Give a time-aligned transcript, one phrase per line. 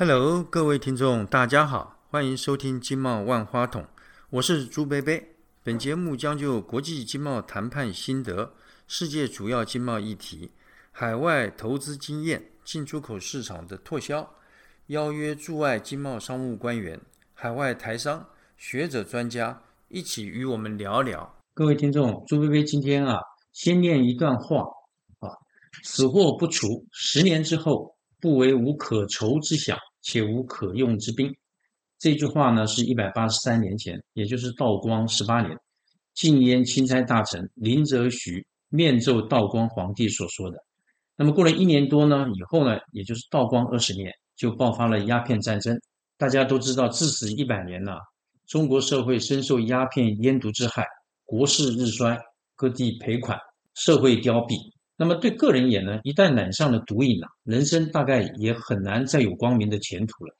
[0.00, 3.84] Hello，各位听众，大家好，欢迎收听经贸万花筒，
[4.30, 5.34] 我是朱贝贝。
[5.64, 8.52] 本节目将就国际经贸谈判心得、
[8.86, 10.52] 世界主要经贸议题、
[10.92, 14.32] 海外投资经验、进出口市场的拓销，
[14.86, 17.00] 邀约驻外经贸商务官员、
[17.34, 18.24] 海外台商、
[18.56, 21.28] 学者专家一起与我们聊聊。
[21.54, 23.18] 各位听众，朱贝贝今天啊，
[23.52, 24.60] 先念一段话
[25.18, 25.28] 啊：
[25.82, 31.34] 此祸不除，十年之后，不为无可愁之想，且无可用之兵。
[31.98, 35.58] 这句话呢，是一百八十三年前，也就是道光十八年，
[36.14, 40.58] 禁烟钦差大臣林则徐面奏道光皇帝所说的。
[41.16, 45.76] 那么过了一年多呢，以后呢，也就是道光二十年，就爆发了鸦片战争。
[46.16, 47.92] 大家都知道，自此一百年呢，
[48.46, 50.86] 中国社会深受鸦片烟毒之害，
[51.24, 52.16] 国势日衰，
[52.54, 53.36] 各地赔款，
[53.74, 54.56] 社会凋敝。
[55.00, 60.36] 那么对个人也呢，一旦染上了毒瘾啊，人生大概也很难再有光明的前途了。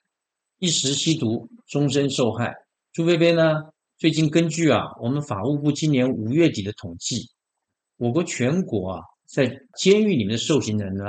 [0.59, 2.53] 一时吸毒，终身受害。
[2.93, 3.63] 朱贝贝呢？
[3.99, 7.31] 最近根据啊，我们法务部今年五月底的统计，
[7.99, 11.05] 我国全国啊，在监狱里面的受刑人呢，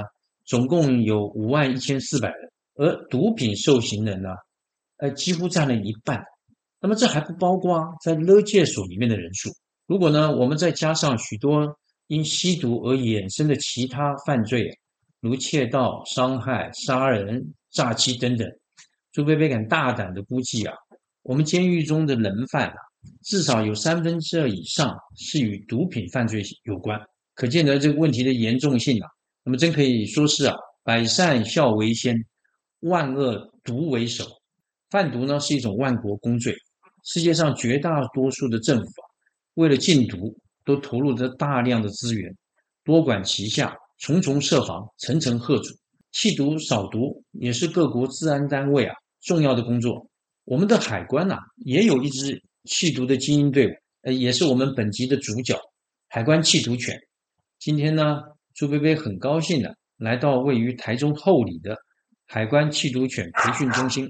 [0.45, 4.29] 总共有五万一千四百人，而毒品受刑人呢，
[4.97, 6.23] 呃，几乎占了一半。
[6.79, 9.49] 那么这还不包括在勒戒所里面的人数。
[9.87, 11.75] 如果呢，我们再加上许多
[12.09, 14.67] 因吸毒而衍生的其他犯罪，
[15.19, 18.49] 如窃盗、伤害、杀人、诈欺等等。
[19.11, 20.73] 朱贝贝敢大胆的估计啊，
[21.21, 22.75] 我们监狱中的人犯啊，
[23.23, 26.99] 至少有三分之二以上是与毒品犯罪有关，
[27.35, 29.07] 可见得这个问题的严重性啊。
[29.43, 32.15] 那么真可以说是啊，百善孝为先，
[32.79, 34.25] 万恶毒为首。
[34.89, 36.55] 贩毒呢是一种万国公罪，
[37.03, 39.05] 世界上绝大多数的政府啊，
[39.53, 40.35] 为了禁毒，
[40.69, 42.31] 都投入着大量的资源，
[42.83, 45.73] 多管齐下，重重设防，层层贺阻。
[46.11, 50.07] 弃毒扫毒也是各国治安单位啊重要的工作。
[50.45, 53.71] 我们的海关呐也有一支弃毒的精英队伍，
[54.03, 55.59] 呃，也是我们本集的主角——
[56.07, 56.95] 海关弃毒犬。
[57.57, 58.21] 今天呢，
[58.53, 61.75] 朱贝贝很高兴的来到位于台中后里的
[62.27, 64.07] 海关弃毒犬培训中心，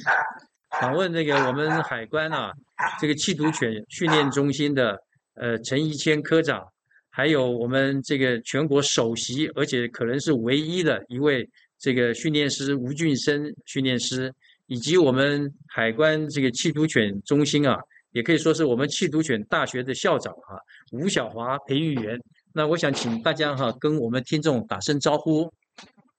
[0.81, 2.51] 访问那个我们海关啊
[2.99, 4.97] 这个弃毒犬训练中心的
[5.39, 6.63] 呃陈怡谦科长，
[7.09, 11.49] 还有我们这个全国首席，而且可能是唯一的一位。
[11.81, 14.29] 这个训练师吴俊生训练师，
[14.67, 17.79] 以及我们海关这个缉毒犬中心啊，
[18.11, 20.59] 也可以说是我们缉毒犬大学的校长哈，
[20.91, 22.19] 吴小华培育员。
[22.53, 25.49] 那我想请大家哈跟我们听众打声招呼。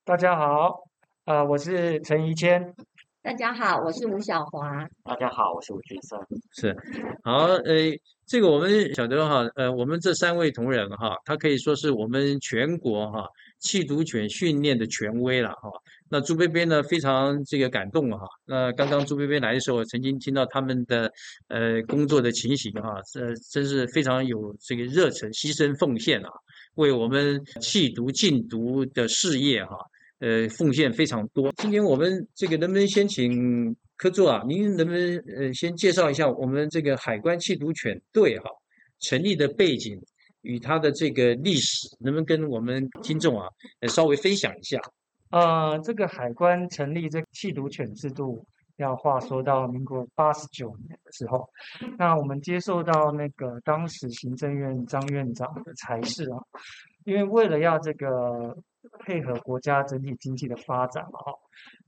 [0.03, 0.83] 大家好，
[1.27, 2.75] 啊，我是陈怡谦。
[3.23, 4.89] 大家好，我是吴小华。
[5.05, 6.19] 大家好，我是吴俊生。
[6.53, 6.75] 是，
[7.23, 7.75] 好，呃，
[8.27, 13.29] 这个我们晓得哈，呃，我们这三位同仁哈，他可以说是我们全国哈。
[13.59, 15.71] 弃毒犬训练的权威了哈，
[16.09, 18.27] 那朱贝贝呢非常这个感动哈。
[18.47, 21.13] 那刚刚朱贝贝来的时候，曾经听到他们的
[21.49, 26.31] 呃工作的情形哈，这真是非常有这个热忱、牺牲奉献啊，
[26.77, 29.77] 为我们弃毒禁毒的事业哈，
[30.21, 31.53] 呃奉献非常多。
[31.57, 38.49] 今天我们这个能不能先请科座啊，您能不能呃先介绍一下我们这个海关缉毒犬队哈
[39.01, 40.01] 成立的背景？
[40.43, 43.47] 与它的这个历史，能不能跟我们听众啊，
[43.89, 44.81] 稍微分享一下？
[45.29, 48.43] 呃，这个海关成立这缉毒犬制度，
[48.79, 51.47] 要话说到民国八十九年的时候，
[51.99, 56.41] 那我们接受到那个当时行政院张院长的裁示啊，
[57.05, 58.57] 因为为了要这个
[59.05, 61.33] 配合国家整体经济的发展嘛，哈，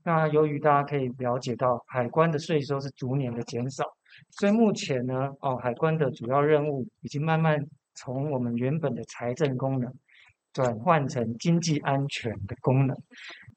[0.03, 3.83] 那由于大家可以了解到，海关的税收是逐年的减少，
[4.31, 7.65] 所以目前呢，哦，海关的主要任务已经慢慢。
[7.95, 9.93] 从我们原本的财政功能
[10.51, 12.97] 转换成经济安全的功能，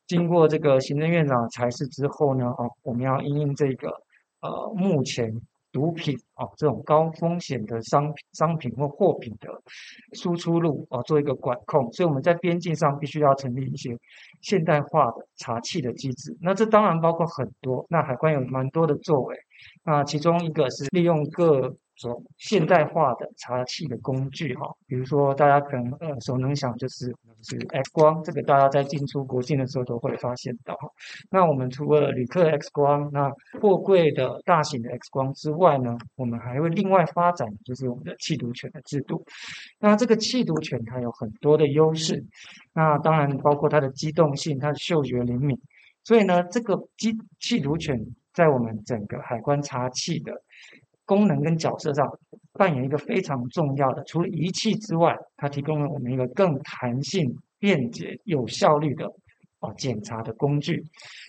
[0.07, 3.89] 经过这个行政院长裁示之后呢，哦，我们要因应这个
[4.41, 5.33] 呃目前
[5.77, 9.51] 毒品哦这种高风险的商商品或货品的
[10.15, 13.95] 输出路哦做一个管控，所以我们在边境上必须要成立一些
[14.41, 16.35] 现代化的查气的机制。
[16.41, 19.37] 那这当然包括很多，那海关有蛮多的作为，
[19.85, 21.77] 那其中一个是利用各。
[21.97, 27.07] 说现代化的查气的工具哈，比如说大家可能耳熟能详就是
[27.43, 30.89] 是 X 光，这个大家在进出国境的时候都会发现到哈。
[31.31, 39.25] 那我们除了旅客 X 光、那货柜的大型的 X 光之外呢，我们还会另外发展就是我们的缉毒犬的制度。
[39.79, 42.23] 那这个缉毒犬它有很多的优势，
[42.75, 45.59] 那当然包括它的机动性、它的嗅觉灵敏，
[46.05, 47.99] 所以呢，这个机气毒犬
[48.35, 50.33] 在我们整个海关查气的。
[51.07, 52.07] 功能跟角色上
[52.53, 59.07] 扮演一个非常重要的，除了仪器之外，它提供了我们一个更弹性、便捷、有效率的
[59.61, 60.83] 啊检查的工具。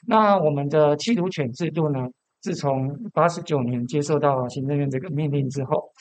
[0.05, 2.07] 那我们的缉毒犬制度呢，
[2.41, 5.91] 自从八十九年接受到行政院这个命令之后，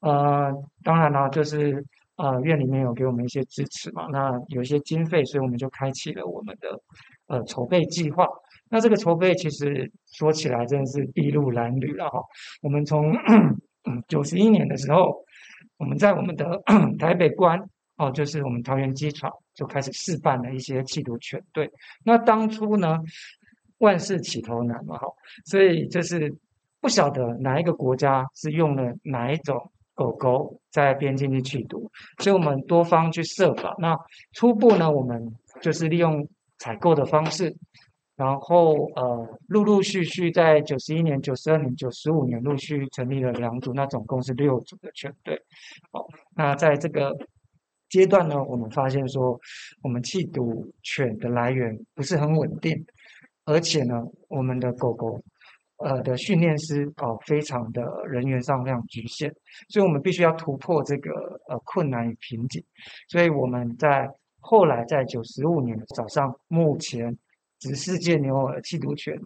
[0.00, 1.84] 呃，当然了，就是
[2.16, 6.80] 呃院里面有给我们一些支持嘛，那有一些经费，所以我们就开启了我们的
[7.28, 8.26] 呃筹备计划。
[8.68, 12.20] 那这个筹备其实说起来真的是筚路蓝缕了哈。
[12.62, 13.14] 我们从
[14.08, 15.24] 九十一年的时候，
[15.78, 16.60] 我们在我们的
[16.98, 17.60] 台北关
[17.96, 21.70] 哦，就是我们桃园机场就开始试办了一些缉毒犬队。
[22.04, 22.98] 那当初呢，
[23.78, 25.06] 万事起头难嘛哈，
[25.44, 26.34] 所以就是
[26.80, 33.74] 不晓得哪一个国家是用了哪一种狗狗在边境去缉毒，所以我们多方去设法。
[33.78, 33.96] 那
[34.32, 35.32] 初步呢，我们
[35.62, 36.28] 就是利用
[36.58, 37.54] 采购的方式。
[38.16, 45.34] 然后呃，陆陆续续在九十一年、九十二年、九十五年陆续成立了两组，那总共是六组的犬队。
[45.92, 46.02] 哦，
[46.34, 47.14] 那在这个
[47.90, 49.38] 阶段呢，我们发现说，
[49.82, 52.86] 我们缉毒犬的来源不是很稳定，
[53.44, 55.20] 而且呢，我们的狗狗
[55.84, 59.30] 呃的训练师哦，非常的人员上非常局限，
[59.68, 61.10] 所以我们必须要突破这个
[61.50, 62.64] 呃困难与瓶颈。
[63.08, 64.08] 所以我们在
[64.40, 67.14] 后来在九十五年早上，目前。
[67.68, 69.18] 是世界牛耳缉毒犬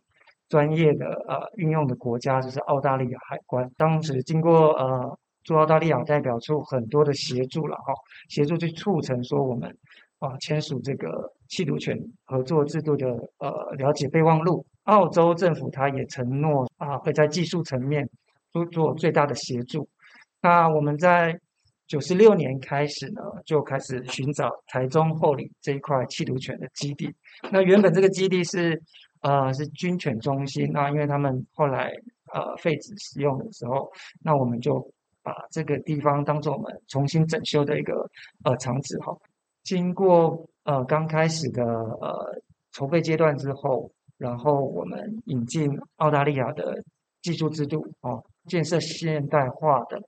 [0.48, 3.70] 专业的呃运用的国家就是澳大利亚海关。
[3.76, 7.94] 当时经过呃驻澳大利亚代表处很多的协助了哈，
[8.28, 9.74] 协助去促成说我们
[10.18, 11.96] 啊签署这个缉毒犬
[12.26, 13.06] 合作制度的
[13.38, 14.64] 呃了解备忘录。
[14.84, 18.08] 澳洲政府他也承诺啊会在技术层面
[18.50, 19.88] 做做最大的协助。
[20.42, 21.38] 那我们在
[21.90, 27.12] 九十六年开始呢，就开始寻找台中后里这一块缉毒犬的基地。
[27.50, 28.80] 那原本这个基地是，
[29.22, 30.70] 呃，是军犬中心。
[30.72, 31.92] 那因为他们后来
[32.32, 33.90] 呃废止使用的时候，
[34.22, 34.88] 那我们就
[35.20, 38.08] 把这个地方当做我们重新整修的一个
[38.44, 39.12] 呃场址哈。
[39.64, 42.40] 经过呃刚开始的呃
[42.70, 46.80] 筹备阶段之后，然后我们引进澳大利亚的
[47.20, 50.00] 技术制度哦，建设现代化的。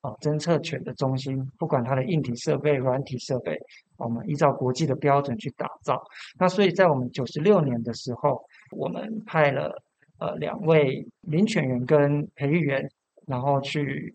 [0.00, 3.58] 啊，侦测犬的中心，不管它的硬体设备、软体设备，
[3.96, 6.00] 我们依照国际的标准去打造。
[6.38, 8.40] 那所以在我们九十六年的时候，
[8.70, 9.72] 我们派了
[10.20, 12.88] 呃两位领犬员跟培育员，
[13.26, 14.14] 然后去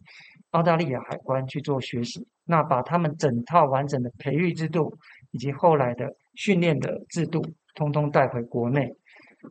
[0.52, 2.26] 澳大利亚海关去做学习。
[2.46, 4.94] 那把他们整套完整的培育制度
[5.32, 7.42] 以及后来的训练的制度，
[7.76, 8.90] 通通带回国内。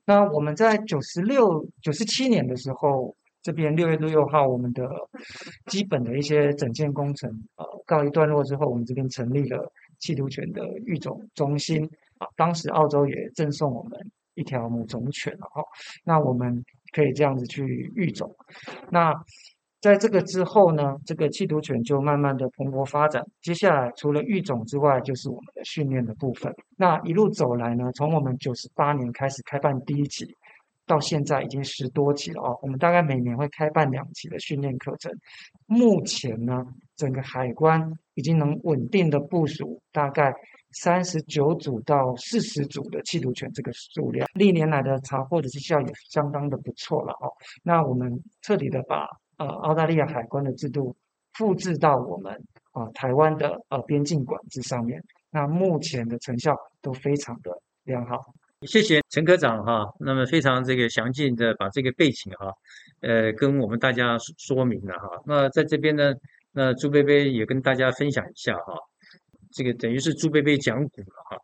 [0.07, 3.15] 那我们在九十六、九十七年的时候。
[3.43, 4.89] 这边六月六号，我们的
[5.67, 11.85] 基本的一些整建工程呃告一段落之后，我们这边成立了缉毒犬的育种中心
[12.19, 12.27] 啊。
[12.37, 13.99] 当时澳洲也赠送我们
[14.35, 15.63] 一条母种犬了哈，
[16.05, 17.65] 那我们可以这样子去
[17.97, 18.33] 育种。
[18.91, 19.13] 那
[19.81, 23.21] 在这个之后呢，这个缉毒犬就慢慢的蓬勃发展。
[23.41, 26.55] 接下来除了育种之外，就是我们的训练的部分。
[26.77, 30.25] 那一路走来呢，从我们九十八年开始开办第一期。
[30.87, 35.13] 到现在已经十多期了哦，我们大概每年会开办两期的训练课程。
[35.67, 36.65] 目前呢，
[36.97, 40.35] 整个海关已经能稳定的部署大概
[40.73, 47.31] 三十九组到四十组的缉毒犬这个数量，历年来的查获的绩效也相当的不错了哦。
[47.63, 49.07] 那我们彻底的把
[49.37, 50.97] 呃澳大利亚海关的制度
[51.35, 52.33] 复制到我们
[52.73, 57.51] 啊台湾的呃边境管制上面，那目前的成效都非常的
[57.85, 58.19] 良好。
[58.67, 62.53] 谢谢陈科长哈，那么非常这个详尽的把这个背景哈，
[63.01, 65.21] 呃，跟我们大家说明了哈。
[65.27, 66.15] 那在这边呢，
[66.53, 68.75] 那朱贝贝也跟大家分享一下哈，
[69.51, 71.37] 这个等于是朱贝贝讲古了哈。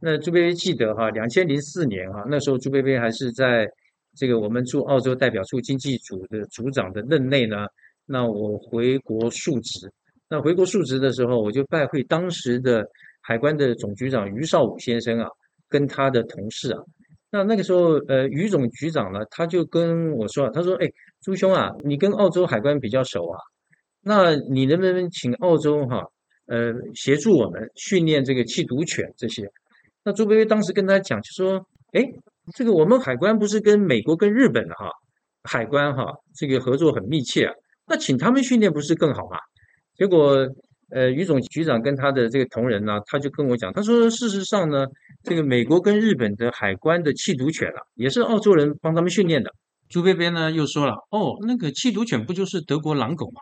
[0.00, 3.68] 那朱贝贝记得哈，两千零四年哈，那时候朱贝贝还是在
[4.16, 7.66] 这个我们驻澳洲代表处经济组的组长的任内呢。
[8.06, 9.92] 那我回国述职，
[10.28, 12.82] 那回国述职的时候，我就拜会当时的
[13.20, 15.28] 海关的总局长于绍武先生啊。
[15.72, 16.78] 跟他的同事啊，
[17.30, 20.86] 那那个时候，呃，于总局长呢，他就跟我说，他说：“哎，
[21.22, 23.38] 朱兄啊，你跟澳洲海关比较熟啊，
[24.02, 26.04] 那你能不能请澳洲哈，
[26.46, 29.50] 呃，协助我们训练这个缉毒犬这些？”
[30.04, 32.04] 那朱贝贝当时跟他讲，就说：“哎，
[32.54, 34.90] 这个我们海关不是跟美国跟日本哈
[35.44, 37.54] 海关哈这个合作很密切啊，
[37.88, 39.38] 那请他们训练不是更好吗？”
[39.96, 40.46] 结果。
[40.94, 44.84] 呃，于总局长跟他的这个同仁呢，他就跟我讲，他说事实上呢，
[45.22, 49.50] 这个美国跟日本的海关的缉毒犬啊，也是澳洲人帮他们训练的。
[49.88, 53.40] 朱贝贝呢又说了，哦，那个缉毒犬不就是德国狼狗吗？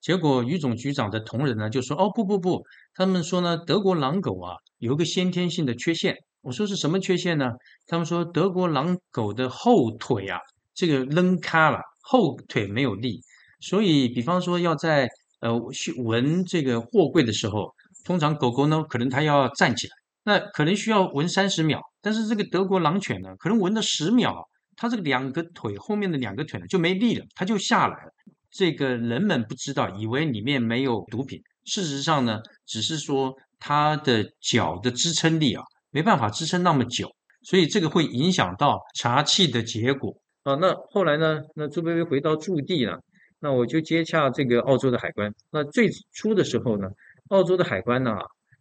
[0.00, 2.62] 结果于总局长的同仁呢就说，哦，不不不，
[2.94, 6.14] 他们说呢，德国狼狗啊有个先天性的缺陷。
[6.42, 7.50] 我说是什么缺陷呢？
[7.88, 10.38] 他们说德国狼狗的后腿啊，
[10.72, 13.20] 这个扔开了，后腿没有力，
[13.58, 15.08] 所以比方说要在。
[15.42, 19.92] 呃，去闻这个货柜的时候，通常狗狗呢，可能它要站起来，
[20.24, 28.12] 那可能需要闻三十秒，但是这个德国狼犬呢，可能闻了十秒，它这个两个腿后面的两个腿呢就没力了，它就下来了。
[28.52, 37.10] 这个人们不知道，以为里面没有毒品，事实上呢，只是说它的脚的支撑力啊，没办法支撑那么久，
[37.42, 40.54] 所以这个会影响到查气的结果啊。
[40.60, 43.00] 那后来呢，那朱薇薇回到驻地了，
[43.42, 45.34] 那我就接洽这个澳洲的海关。
[45.50, 46.88] 那最初的时候呢，
[47.30, 48.16] 澳洲的海关呢，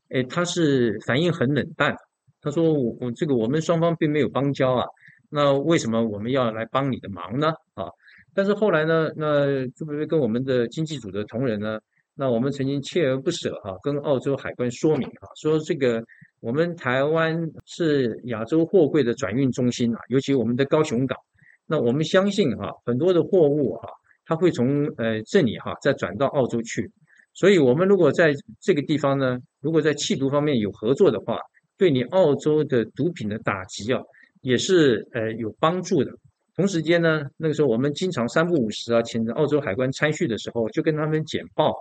[0.09, 1.95] 哎，他是反应很冷淡，
[2.41, 4.83] 他说我我这个我们双方并没有邦交啊，
[5.29, 7.49] 那为什么我们要来帮你的忙呢？
[7.75, 7.85] 啊？
[8.33, 11.77] 但是后来呢，那朱贝贝跟我们的经济组的同仁呢，
[12.15, 16.03] 那我们曾经锲而不舍哈，跟澳洲海关说明哈，说这个
[16.39, 21.17] 我们台湾是亚洲货柜的转运中心啊，尤其我们的高雄港，
[21.67, 23.89] 那我们相信哈，很多的货物哈，
[24.25, 26.89] 它会从呃这里哈再转到澳洲去，
[27.33, 31.39] 所以我们如果在这个地方呢，如果在缉毒方面有合作的话，
[31.77, 34.01] 对你澳洲的毒品的打击啊，
[34.41, 36.11] 也是呃有帮助的。
[36.55, 41.73] 同时间呢，那个时候我们经常三不五时啊，请澳洲海关参叙的时候，就跟他们简报，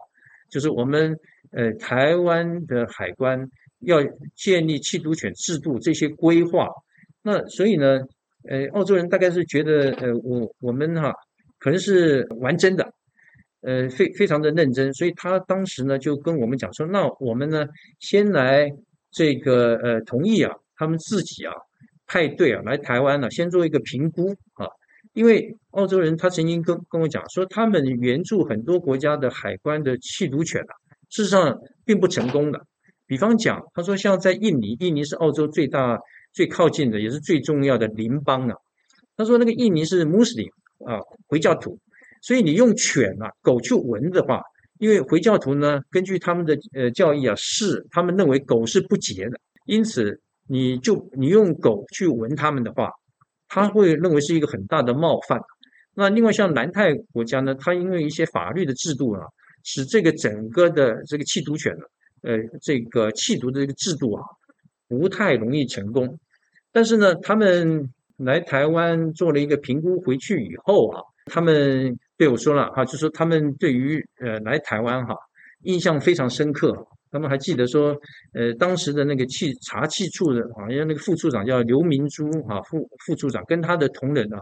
[0.48, 1.14] 就是我们
[1.50, 3.46] 呃台湾的海关
[3.80, 3.98] 要
[4.34, 6.68] 建立缉毒犬制度这些规划。
[7.22, 8.00] 那所以呢，
[8.48, 11.12] 呃，澳洲人大概是觉得呃我我们哈
[11.60, 12.92] 可能是玩真的，
[13.60, 17.64] 呃非非常的认真，所以他当时呢就跟我们讲说，那我们呢
[18.00, 18.68] 先来
[19.12, 21.52] 这个呃同意啊，他们自己啊。
[22.12, 24.66] 派队啊，来台湾呢，先做一个评估啊。
[25.12, 30.74] 因为澳洲人他曾经跟跟我讲说，他们援助很多国家的海关的缉毒犬啊，
[31.08, 32.66] 事实上并不成功的。
[33.06, 36.00] 比方讲，他说像在印尼，印尼是澳洲最大、
[36.32, 38.56] 最靠近的，也是最重要的邻邦啊。
[39.16, 40.48] 他说那个印尼是穆斯林
[40.86, 41.78] 啊，回教徒，
[42.22, 44.42] 所以你用犬啊、狗去闻的话，
[44.78, 50.20] 因为回教徒呢，根据他们的呃教义啊，是他们认为狗是不洁的，因此。
[50.52, 52.90] 你就你用狗去闻他们的话，
[53.46, 55.40] 他会认为是一个很大的冒犯。
[55.94, 59.24] 那另外像南太国家呢，它因为一些法律的制度啊，
[59.62, 61.84] 使这个整个的这个弃毒犬呢，
[62.22, 64.24] 呃，这个弃毒的这个制度啊，
[64.88, 66.18] 不太容易成功。
[66.72, 67.88] 但是呢，他们
[68.24, 75.14] 来台湾做了一个评估，回去以后啊，他们对我说了哈，就说他们对于呃来台湾哈，
[75.62, 76.86] 印象非常深刻。
[77.12, 77.96] 他们还记得说，
[78.34, 84.38] 呃，当时的那个气查气处的，好像那个副处长叫刘明珠啊，副副处长跟他的同仁啊，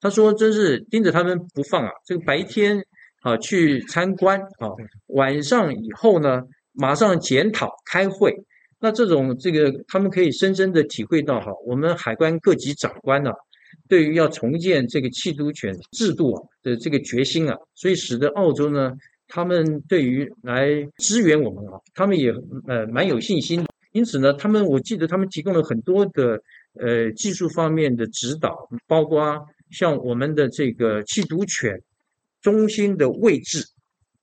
[0.00, 1.90] 他说真是盯着他们不放啊。
[2.04, 2.82] 这个白天
[3.22, 4.70] 啊去参观啊，
[5.06, 8.34] 晚上以后呢，马上检讨开会。
[8.80, 13.30] 那这种这个，他们可以深深的体会到哈，我们海关各级长官呢，
[13.88, 18.92] 对于要重建这个缉毒犬制度啊的这个决心啊，所以使得澳洲呢。
[19.32, 20.68] 他们对于来
[20.98, 22.34] 支援我们啊，他们也
[22.66, 23.64] 呃蛮有信心。
[23.92, 26.36] 因此呢，他们我记得他们提供了很多的
[26.80, 31.80] 呃技术方面的指导，包括像我们的这个缉毒犬
[32.42, 33.64] 中心的位置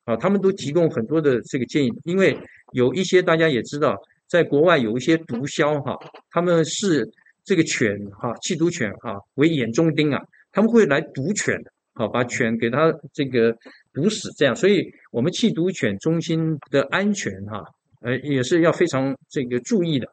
[0.03, 1.89] 啊，他们都提供很多的这个建议。
[2.03, 2.37] 因为
[2.73, 3.95] 有一些大家也知道，
[4.27, 5.98] 在国外有一些毒枭哈，
[6.31, 7.10] 他们是
[7.43, 13.55] 这个犬哈缉毒犬哈为眼中钉啊，他们会来毒犬的，好把犬给它这个。
[13.93, 17.63] 毒死这样，所以我们缉毒犬中心的安全哈，
[18.01, 20.07] 呃也是要非常这个注意的。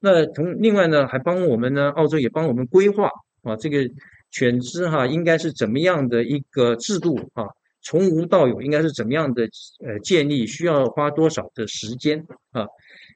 [0.00, 3.08] 那同另外呢，还帮我们呢，澳洲也帮我们规划
[3.44, 3.88] 啊，这个
[4.32, 7.46] 犬只哈应该是怎么样的一个制度啊，
[7.88, 9.48] 从无到有应该是怎么样的
[9.86, 12.66] 呃建立，需要花多少的时间啊？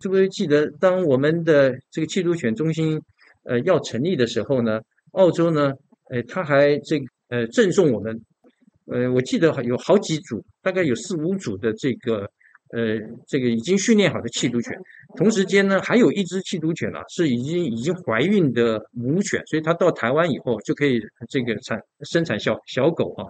[0.02, 2.98] 是不是记得当我们的这个缉毒犬中心
[3.44, 4.80] 呃要成立的时候呢，
[5.12, 5.74] 澳洲呢，
[6.10, 6.98] 呃他还这
[7.28, 8.18] 呃赠送我们。
[8.86, 12.28] 呃，我记得有好几组，大概有四五组的这个，
[12.74, 12.98] 呃，
[13.28, 14.76] 这个已经训练好的缉毒犬。
[15.16, 23.22] 同时间呢，还有一只缉毒犬啊，是已经已经怀孕的母犬，所以它到台湾以后就可以这个产生产小小狗啊。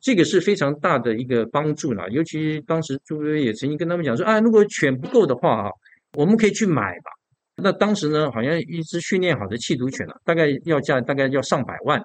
[0.00, 2.08] 这个是非常大的一个帮助了。
[2.10, 5.70] 尤其当时朱威也曾经跟他们讲说，啊，如果犬不够的话啊，
[6.16, 7.10] 我们可以去买吧。
[7.56, 12.02] 那当时呢，好像一只训练好的缉毒犬啊，大概要价大概要上百万。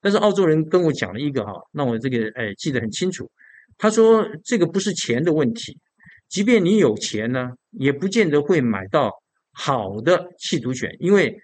[0.00, 3.28] 但是澳洲人跟我讲了一个哈，让我这个哎记得很清楚。
[3.76, 5.76] 他说这个不是钱的问题，
[6.28, 9.10] 即便你有钱呢，也不见得会买到
[9.52, 11.36] 好的缉毒犬，因为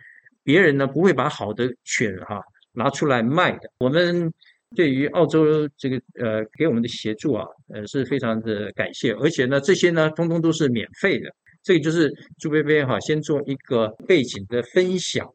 [0.44, 2.40] 别人呢不会把好的犬哈
[2.72, 3.70] 拿出来卖的。
[3.78, 4.32] 我们
[4.76, 11.28] 对于澳洲这个呃给我们的协助啊，呃是非常的感谢，而且呢这些呢通通都是免费的。
[11.62, 15.26] 这个就是朱贝贝哈先做一个背景的分享。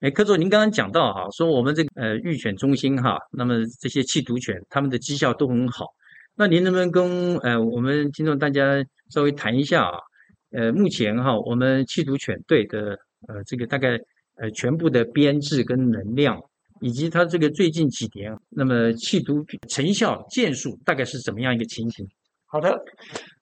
[0.00, 5.86] 哎，科总，您刚刚讲到哈，说我们这个呃育犬中心哈，那么这些弃毒犬他们的绩效都很好。
[6.36, 9.98] 那您能不能跟呃我们听众大家稍微谈一下啊？
[10.52, 13.98] 呃，目前哈，我们弃毒犬队的呃这个大概
[14.36, 16.40] 呃全部的编制跟能量，
[16.80, 22.06] 以及它这个最近几年，那么弃毒成效件数大概是怎么样一个情形？
[22.46, 22.82] 好的，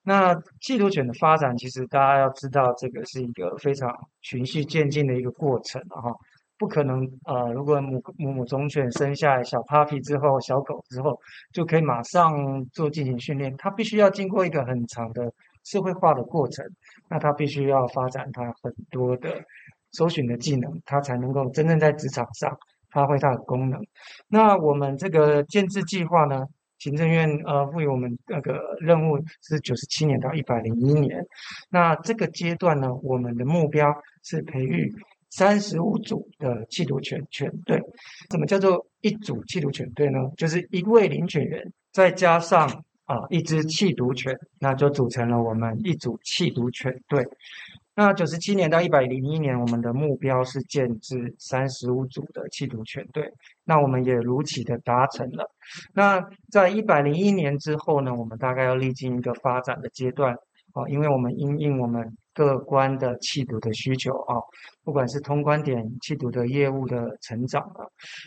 [0.03, 3.89] 那缉毒犬的发展，其实大家要知道，这个是一个非常
[4.21, 6.13] 循序渐进的一个过程哈，
[6.57, 11.17] 不可能呃，如果母母母种犬生下来小 puppy 之后，小狗之后
[11.53, 15.31] 就可以马上做进行训练，它必须要经过一个很长的
[15.63, 16.65] 社会化的过程，
[17.09, 19.41] 那它必须要发展它很多的
[19.93, 22.57] 搜寻的技能，它才能够真正在职场上
[22.91, 23.79] 发挥它的功能。
[24.27, 26.45] 那我们这个建制计划呢？
[26.79, 31.25] 行政院呃赋予我们那个任务是九十七年到一百零一年，
[31.71, 33.91] 那这个阶段呢，我们的目标
[34.23, 34.93] 是培育
[35.31, 37.81] 三十五组的缉毒犬犬队。
[38.29, 40.19] 什么叫做一组缉毒犬队呢？
[40.37, 42.67] 就是一位领犬员再加上
[43.05, 47.25] 啊一只缉毒犬，那就组成了我们一组缉毒犬队。
[47.99, 53.27] 那九十七年到一百零一年，我们的目标是建制三十五组的缉毒犬队，
[53.63, 55.49] 那我们也如期的达成了。
[55.95, 60.31] 那在一百零一年之后呢，我们大概要历经一个发展的阶段
[60.73, 64.35] 啊，因为我们因应我们各关的缉毒的需求啊，
[64.83, 67.81] 不管是通关点缉毒的业务的成长啊，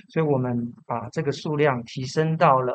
[0.09, 2.75] 所以我们把这个数量提升到了。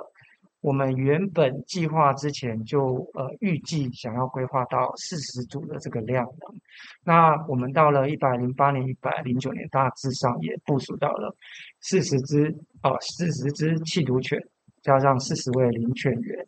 [0.62, 6.60] 我们原本计划之前就呃预计想要规划到四十组的这个量能，
[7.04, 11.36] 那我们到了一百零八年、一百零九年大致上也部署到了
[11.82, 12.48] 四十只
[12.82, 14.42] 哦四十只缉毒犬，
[14.82, 16.48] 加上四十位领犬员。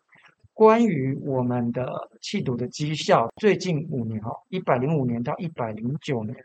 [0.51, 1.85] 关于我们的
[2.19, 6.35] 缉毒的绩效，最近五年哈，一百零五年到一百零九年，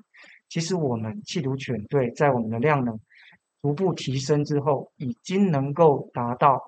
[0.50, 3.00] 其实我们缉毒犬队在我们的量能
[3.62, 6.60] 逐步提升之后，已经能够达到。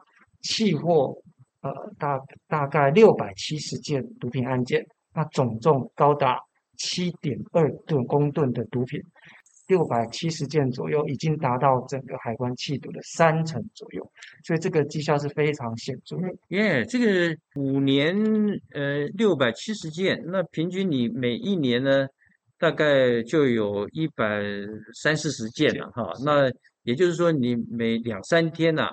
[0.44, 1.16] 弃获
[1.62, 6.38] 呃大大概六百七十件毒品案件，那总重高达
[6.76, 9.00] 七点二吨公吨的毒品，
[9.68, 14.06] 六百七十件左右，已经达到整个海关缉毒的三成左右，
[14.44, 16.16] 所以这个绩效是非常显著。
[16.48, 18.14] 耶，这个五年
[18.74, 22.06] 呃六百七十件，那平均你每一年呢，
[22.58, 24.42] 大概就有一百
[25.02, 28.90] 三四十件了哈，那也就是说你每两三天呐。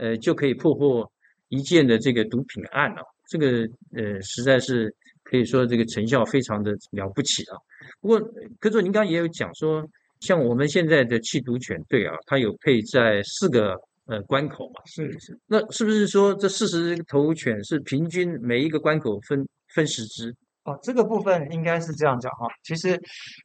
[0.00, 1.06] 呃，就可以破获
[1.50, 7.56] 一件的这个毒品案了，这个呃，实在是可以说这个成效非常的了不起啊。
[8.00, 8.20] 不过，
[8.58, 9.86] 科座您刚刚也有讲说，
[10.20, 13.74] 像我们现在的缉毒犬队啊，它有配在四个
[14.06, 14.80] 呃关口嘛？
[14.86, 15.38] 是是。
[15.46, 20.34] 那是不是说这四十头犬是平均每一个关口分分十只？
[20.82, 22.46] 这个部分应该是这样讲哈。
[22.62, 23.00] 其实，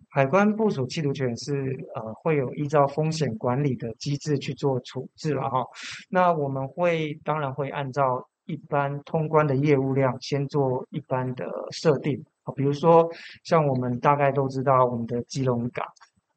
[0.09, 1.53] 海关部署缉毒犬是
[1.95, 5.65] 呃会有依照风险管理的机制去做处置了哈。
[6.09, 12.53] 那我们会当然会按照一般通关的业务量先做一般的设定啊。
[12.55, 13.09] 比如说，
[13.43, 15.85] 像我们大概都知道我们的基隆港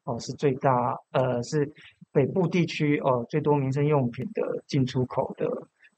[0.03, 1.71] 哦是最大呃是
[2.11, 5.47] 北部地区哦最多民生用品的进出口的。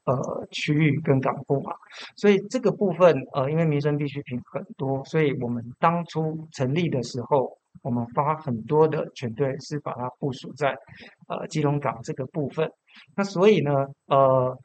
[0.05, 1.75] 呃，区域跟港部嘛，
[2.15, 10.75] 所以这个部分，呃，因为民生必需品很多，所以我们当初成立的时候，我们发很多的全队是把它部署在
[11.27, 12.67] 呃基隆港这个部分。
[13.15, 14.57] 那所以呢，呃，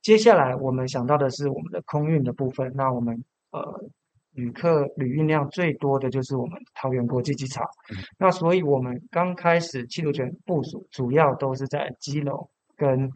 [0.00, 2.72] 接下来我们想到的是我们的空运的部分。
[2.76, 3.60] 那我们呃
[4.34, 7.66] 旅客旅运量最多的就是我们桃园国际机场。
[8.16, 13.10] 那所以我们刚开始气流权部署，主要都是在基隆跟。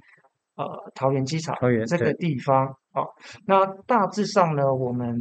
[0.59, 3.07] 呃，桃园机场这个地方啊，
[3.47, 5.17] 那大致上呢，我们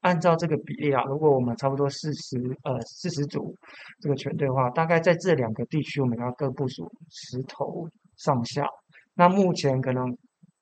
[0.00, 3.56] 按照这个比例啊，如果我们差不多四十呃四十组
[4.00, 8.66] 这个全队的话，大概在这两个地区，我们要各部署十头上下。
[9.14, 10.04] 那目前可能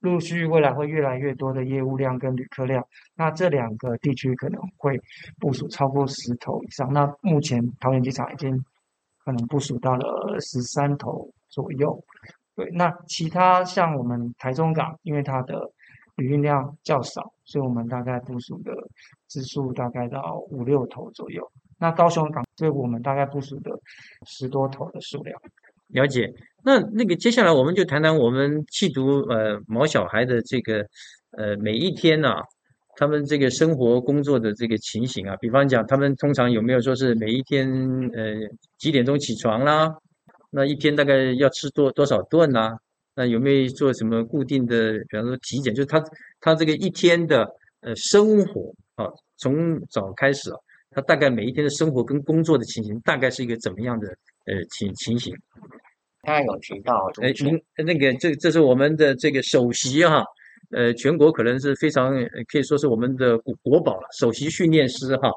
[0.00, 5.00] 陆续未来会越来越多的业务量跟旅客量，那这两个地区可能会
[5.38, 6.92] 部署超过十头以上。
[6.92, 8.62] 那目前桃园机场已经
[9.24, 11.98] 可能部署到了十三头左右。
[12.60, 15.58] 对，那其他像我们台中港，因为它的
[16.16, 18.70] 旅运量较少，所以我们大概部署的
[19.28, 21.42] 支数大概到五六头左右。
[21.78, 23.70] 那高雄港，所以我们大概部署的
[24.26, 25.40] 十多头的数量。
[25.88, 26.30] 了解。
[26.62, 30.84] 那那个接下来我们就谈谈我们缉毒呃毛小孩的这个
[31.38, 32.42] 呃每一天呐，
[32.96, 35.34] 他们这个生活工作的这个情形啊。
[35.40, 37.66] 比方讲，他们通常有没有说是每一天
[38.12, 38.34] 呃
[38.76, 39.88] 几点钟起床啦？
[40.50, 42.76] 那一天大概要吃多多少顿呢？
[43.14, 45.74] 那有没有做什么固定的，比方说体检？
[45.74, 46.02] 就是他
[46.40, 47.48] 他这个一天的
[47.80, 50.56] 呃生活啊，从早开始啊，
[50.90, 54.08] 他大概每一天的生活跟工作的情形，大概是一个怎么样的
[54.46, 55.34] 呃情情形？
[56.22, 60.24] 他有提到，哎，您那个这这是我们的这个首席哈，
[60.70, 62.12] 呃，全国可能是非常
[62.48, 65.30] 可以说是我们的国国宝了，首席训练师哈。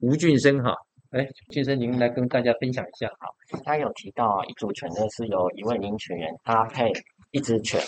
[0.00, 0.74] 吴俊生哈，
[1.12, 3.06] 哎，先生您来跟大家分享一下。
[3.18, 3.28] 哈，
[3.64, 6.90] 他有提到啊，一组犬呢是由一位领犬员搭配
[7.32, 7.78] 一只犬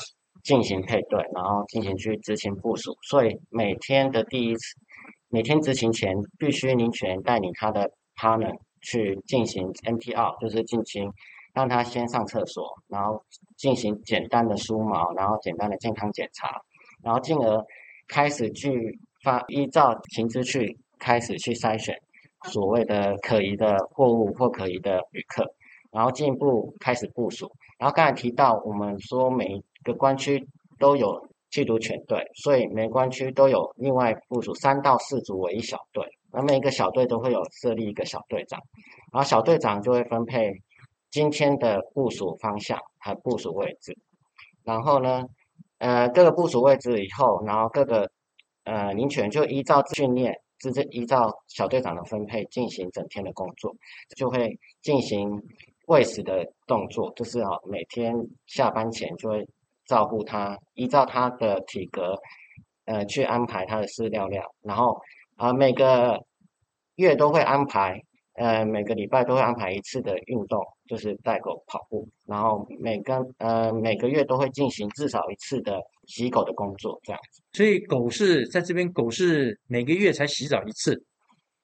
[0.43, 4.77] 进行配对，然后进行去执行部署，所以每天的第一次，
[5.31, 11.11] 每天执行前必须领犬员带领他的 partner 去进行 NPR，就是进行
[11.55, 13.25] 让他先上厕所，然后
[13.57, 16.61] 进行简单的梳毛，然后简单的健康检查，
[17.03, 17.65] 然后进而
[18.07, 21.99] 开始去发依照情资去开始去筛选
[22.45, 25.45] 所谓的可疑的货物或可疑的旅客，
[25.91, 27.51] 然后进一步开始部署。
[27.79, 30.47] 然后刚才提到我们说每一个关区
[30.79, 38.61] 都有缉毒犬队，所以每关区都有另外部署三到四组为一小队，那每一个小队都会有设立一个小队长，
[39.13, 40.53] 然后小队长就会分配
[41.11, 43.97] 今天的部署方向和部署位置，
[44.65, 45.23] 然后呢，
[45.79, 48.11] 呃，各个部署位置以后，然后各个
[48.65, 53.71] 呃领犬就依照训练，直接依照小队长的分配进行整天的工作，
[54.17, 55.31] 就会进行
[55.89, 58.15] 喂食的动作，就是啊，每天
[58.47, 59.47] 下班前就会
[59.85, 62.17] 照顾他，依照他的体格，
[62.87, 64.99] 呃，去安排他的饲料量，然后
[65.37, 66.19] 啊每个
[66.95, 68.01] 月都会安排，
[68.35, 77.43] 呃每个礼拜都会安排一次的运动，就是带狗跑步，然后每个呃每个月都会进行至少一次的洗狗的工作，这样子。
[77.53, 81.01] 所以狗是在这边，狗是每个月才洗澡一次。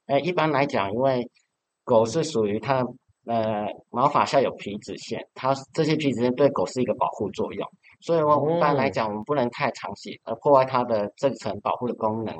[0.06, 1.28] 呃，一般来讲，因为
[1.84, 2.84] 狗是属于它
[3.26, 7.68] 呃毛发下有皮脂腺，它这些皮脂腺对狗是一个保护作用，
[8.00, 12.34] 所以我一般来讲，我们不能太常洗，而破坏它的这层保护的功能，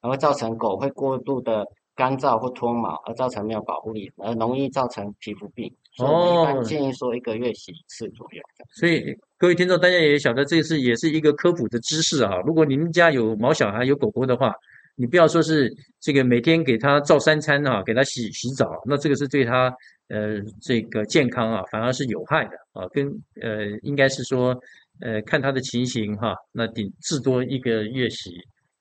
[0.00, 1.64] 然后造成狗会过度的
[1.94, 5.72] 干燥或脱毛，而造成没有保护力，而容易造成皮肤病。
[5.94, 8.40] 所以我一般哦建议说一个月洗一次左右。
[8.70, 12.40] 所以各位听众，大家也晓得，这是也是一个科普的知识啊。
[12.46, 14.54] 如果你们家有毛小孩、有狗狗的话，
[14.94, 19.74] 你不要说是这个每天给它照三餐啊，给它洗洗澡，那这个是对它
[20.08, 22.88] 呃这个健康啊，反而是有害的啊。
[22.92, 23.06] 跟
[23.42, 24.56] 呃应该是说
[25.00, 28.30] 呃看它的情形哈、那顶至多一个月洗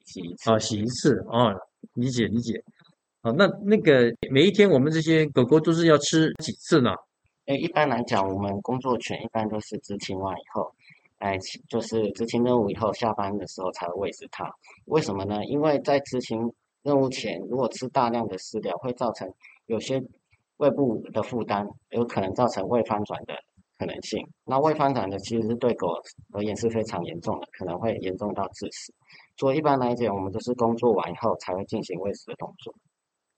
[0.06, 1.54] 洗一次啊洗一次啊，
[1.96, 2.62] 理解理解。
[3.24, 6.90] 哦，那那个每一天我们这些狗狗都是要吃几次呢？
[7.46, 10.74] 诶，一般来讲，我们工作犬一般都是执勤完以后，
[11.20, 11.38] 哎，
[11.70, 14.52] 就是执行任务以后，下班的时候才会喂食它。
[14.86, 15.46] 为什么呢？
[15.46, 19.32] 因为在执行任务前，如果吃大量的饲料，会造成
[19.68, 20.02] 有些
[20.58, 23.36] 胃部的负担，有可能造成胃翻转的
[23.78, 24.28] 可能性。
[24.46, 25.88] 那胃翻转的其实是对狗
[26.34, 28.92] 而言是非常严重的，可能会严重到致死。
[29.38, 32.74] 所以一般来讲，我们都是工作完以后才会进行喂食的动作。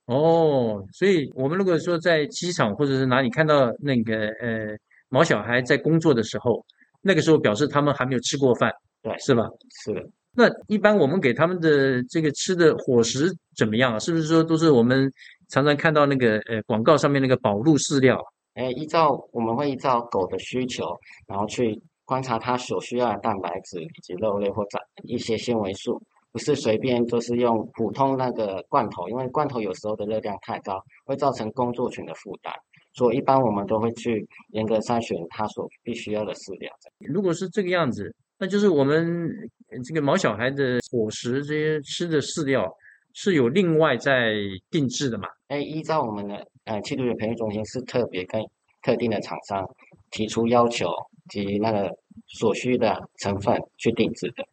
[0.06, 4.76] 哦，所以我们如果说在机场或者是哪里看到那个呃
[5.10, 6.64] 毛小孩在工作的时候，
[7.02, 9.48] 那个时候表示他们还没有吃过饭，对是吧？
[9.84, 10.02] 是的。
[10.36, 14.00] 那一般我们给他们的这个吃的伙食怎么样啊？
[14.00, 15.10] 是不是说都是我们
[15.50, 18.20] 常常看到那个呃广告上面那个宝路饲料？
[18.56, 20.86] 哎，依照我们会依照狗的需求，
[21.28, 26.02] 然后去观察它所需要的蛋白质以及肉类或者一些纤维素，
[26.34, 32.52] 不是随便就是用普通那个罐头，因为罐头有时候的热量太高，会造成工作群的负担，
[32.94, 36.74] 所以一般我们都会去严格筛选它所必须要的饲料。
[37.08, 39.30] 如果是这个样子，那就是我们
[39.70, 42.68] 呃这个毛小孩的伙食这些吃的饲料
[43.14, 44.34] 是有另外在
[44.72, 45.28] 定制的嘛？
[45.50, 48.44] 诶，依照我们的呃气毒犬培育中心是特别跟
[48.82, 49.64] 特定的厂商
[50.10, 50.88] 提出要求
[51.30, 51.96] 及那个
[52.28, 54.44] 所需的成分去定制的。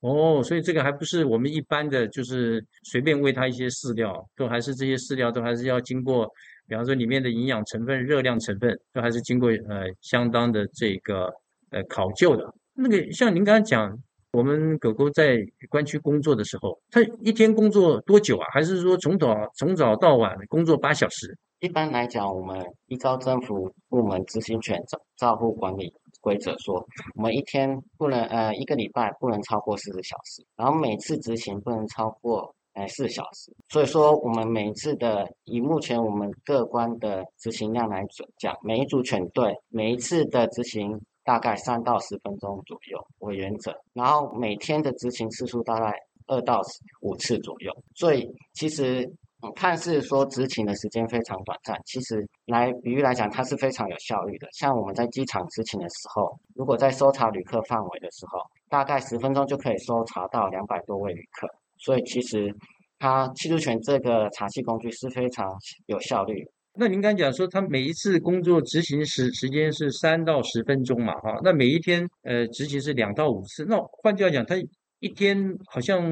[0.00, 6.24] 哦，所以这个还不是我们一般的，就是随便喂它一些饲料，都还是这些饲料都还是要经过，
[6.68, 11.28] 比方说里面的营养成分、热量成分，都还是经过呃相当的这个
[11.70, 12.44] 呃考究的。
[12.74, 13.92] 那个像您刚才讲，
[14.30, 18.46] 我们狗狗在关区工作的时候，它一天工作多久啊？
[18.52, 21.36] 还是说从早从早到晚工作八小时？
[21.58, 33.52] 一般来讲，我们依照政府部门执行权照照护管理规则说，我们一天不能呃一个礼拜不能超过四十小时，然后每次执行不能超过呃四小时。
[33.68, 38.04] 所以说，我们每一次的以目前我们各关的执行量来
[38.38, 45.92] 讲，每一组犬队每一次的执行大概三到十分钟左右为原则，然后每天的执行次数大概
[46.26, 46.62] 二到
[47.00, 47.72] 五次左右。
[47.94, 49.10] 所以其实
[49.42, 54.48] 嗯，看似说执勤的时间非常短暂，其实来比喻来讲，它是非常有效率的。
[54.52, 61.48] 像我们在机场执勤的时候，如果在搜查旅客范围的时候，大概十分钟就可以搜查到两百多位旅客。
[61.78, 62.52] 所以其实
[62.98, 66.44] 它缉毒犬这个查气工具是非常有效率。
[66.80, 74.54] 那您刚讲说，他每一次工作执行时时间是三到十分钟嘛，哈，那每一天呃执行是两到五次，那换句话讲，他
[75.00, 76.02] 一天好像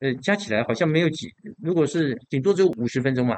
[0.00, 1.28] 呃加起来好像没有几
[1.62, 3.36] 如果是顶多只有五十分钟嘛，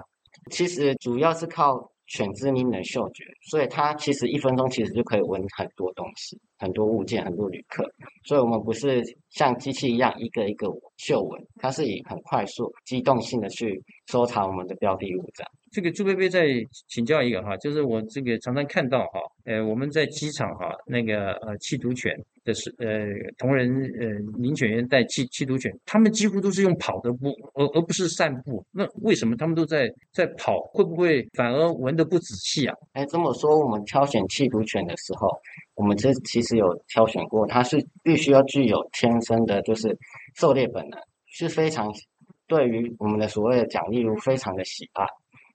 [0.51, 7.85] 其实主要是靠犬只敏的嗅觉，所以它其实一分钟其实就可以闻很多东西、很多物件、很多旅客。
[8.25, 10.67] 所以我们不是像机器一样一个一个
[10.97, 15.51] 嗅闻，它是以很快速、机动性的去搜查我们的标的物这样。
[15.71, 16.47] 这个朱贝贝再
[16.89, 22.11] 请教一个哈，就是我这个常常看到哈，呃，我们在机场哈，那个呃缉毒犬
[22.43, 22.87] 的是呃
[23.37, 23.69] 同仁
[24.01, 24.07] 呃
[24.39, 28.65] 领犬员带缉缉毒犬，他们几乎都是用跑的步，而而不是散步。
[28.73, 30.59] 那为什么他们都在在跑？
[30.73, 32.75] 会不会反而闻得不仔细啊？
[32.95, 35.29] 哎，这么说，我们挑选缉毒犬的时候，
[35.75, 39.97] 我们这其实是有挑选过，它是必须要具有天生的，就是
[40.35, 41.93] 狩猎本能，是非常
[42.47, 45.05] 对于我们的所谓的奖励物非常的喜爱。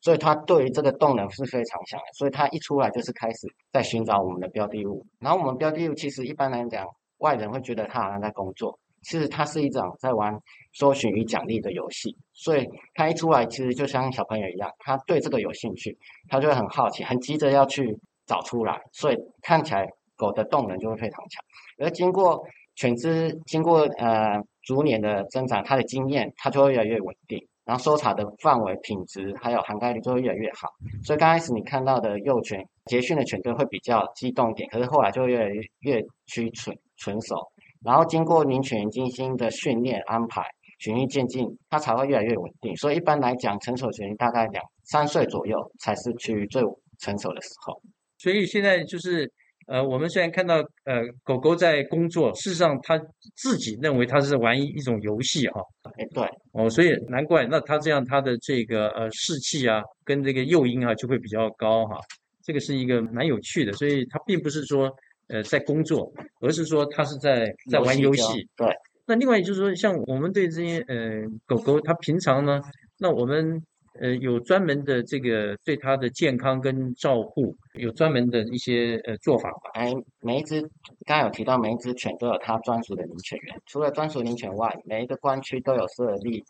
[0.01, 5.05] 所以它对于这个动能是非常强的，所以它一出来就是开始在寻找我们的标的物。
[5.19, 6.85] 然后我们标的物其实一般来讲，
[7.19, 10.37] 外人会觉得它好像在工作，其实它是一种在玩
[10.73, 12.13] 搜寻与奖励的游戏。
[12.33, 18.81] 所以它一出来，其实就像小朋友一样，他对这个有兴趣，他就会很好奇，很急着要去找出来。
[18.91, 19.87] 所以看起来
[20.23, 21.43] 狗的动能就会非常强。
[21.79, 22.41] 而经过
[22.75, 27.37] 犬只经过呃逐年的增长，它的经验它就会越来越稳定。
[27.65, 30.67] 然后搜查的范围、品质还有涵盖率就会越来越好，
[31.01, 37.37] 所以刚开始你看到的幼犬结训的犬队会比较激动一点，可是后来就会越来越越趋纯纯熟，
[37.81, 40.43] 然后经过您犬员精心的训练安排，
[40.79, 42.75] 循序渐进，它才会越来越稳定。
[42.75, 46.61] 所以一般来讲，成熟犬大概两三岁左右才是趋于最
[46.99, 47.81] 成熟的时候。
[48.17, 49.31] 所以现在就是。
[49.67, 52.99] 呃，我们虽然看到呃狗狗在工作，事实上它
[53.35, 55.61] 自己认为它是玩一一种游戏哈。
[55.97, 61.97] 哎，对，哦，所以难怪那它这样它的这个呃士气啊，跟这个诱因啊就会比较高哈。
[62.43, 64.91] 这个是一个蛮有趣的，所以它并不是说
[65.27, 68.47] 呃在工作，而是说它是在在玩游戏。
[68.55, 68.67] 对。
[69.05, 72.61] 那另外就是说，像我们对这些呃狗狗，它平常呢，
[72.99, 73.61] 那我们。
[74.01, 79.69] 呃，有专门的这个对它的健康跟照护，有专门的一些呃做法吧。
[79.73, 80.59] 哎，每一只
[81.05, 83.55] 刚刚有提到，每一只犬都有它专属的领犬员。
[83.67, 86.43] 除了专属领犬外，每一个关区都有设立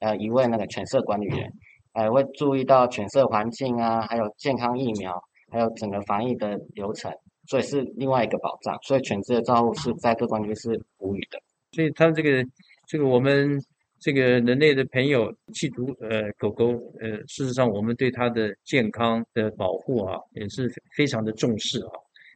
[0.00, 1.50] 呃一位那个犬舍管理员，
[1.92, 5.18] 哎，会注意到犬舍环境啊，还有健康疫苗，
[5.50, 7.10] 还有整个防疫的流程，
[7.46, 8.78] 所以是另外一个保障。
[8.82, 11.38] 所以犬只的照护是在各关区是无语的。
[11.72, 12.44] 所以它这个
[12.86, 13.58] 这个我们。
[14.02, 21.90] 这个人类的朋友弃毒呃狗狗呃，事实上我们对它的健康的保护啊，也是非常的重视啊。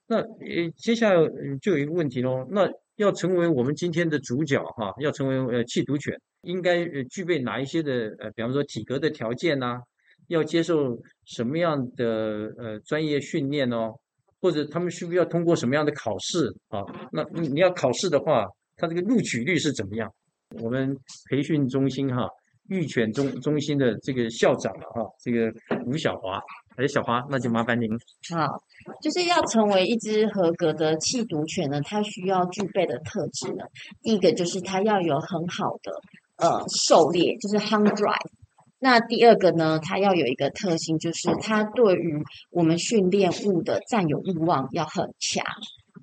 [0.06, 1.16] 那呃接下来
[1.60, 9.80] 就有一个问题喽，那要成为我们今天的主角哈，要成为呃弃毒犬，应该具备哪一些的呃，比方说体格的条件呐？
[10.28, 13.92] 要接受什么样的呃专业训练哦？
[14.40, 16.82] 或者他们需不需要通过什么样的考试啊？
[17.12, 20.08] 那你你要考试的话，它这个录取率是怎么样？
[20.62, 20.96] 我们
[21.28, 22.28] 培训中心哈，
[22.68, 25.52] 育犬中中心的这个校长了哈，这个
[25.84, 26.40] 吴小华，
[26.76, 27.90] 哎，小华，那就麻烦您。
[28.30, 28.62] 好，
[29.02, 33.64] 就是要成为一只合格的弃毒犬呢，它需要具备的特质呢，
[34.02, 35.92] 第一个就是它要有很好的
[36.36, 38.30] 呃狩猎，就是 hunt drive。
[38.78, 45.44] 那第二个呢，它要有一个特性，就是它对于我们训练物的占有欲望要很强。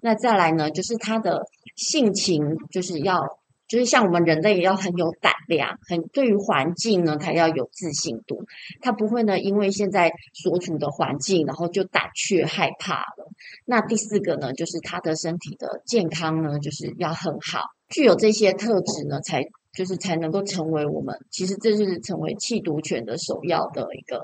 [0.01, 1.45] 那再来呢，就是它的
[1.77, 3.39] 性情就是要。
[3.73, 8.45] 就是像我们人类要很有胆量，很对于环境呢，它要有自信度，
[8.81, 13.27] 它不会呢因为现在所处的环境，然后就胆怯害怕了。
[13.65, 24.21] 那第四个呢，就是它的身体的健康呢，就是要很好，具有这些特质呢，才就是才能够成为我们，其实这是成为弃毒犬的首要的一个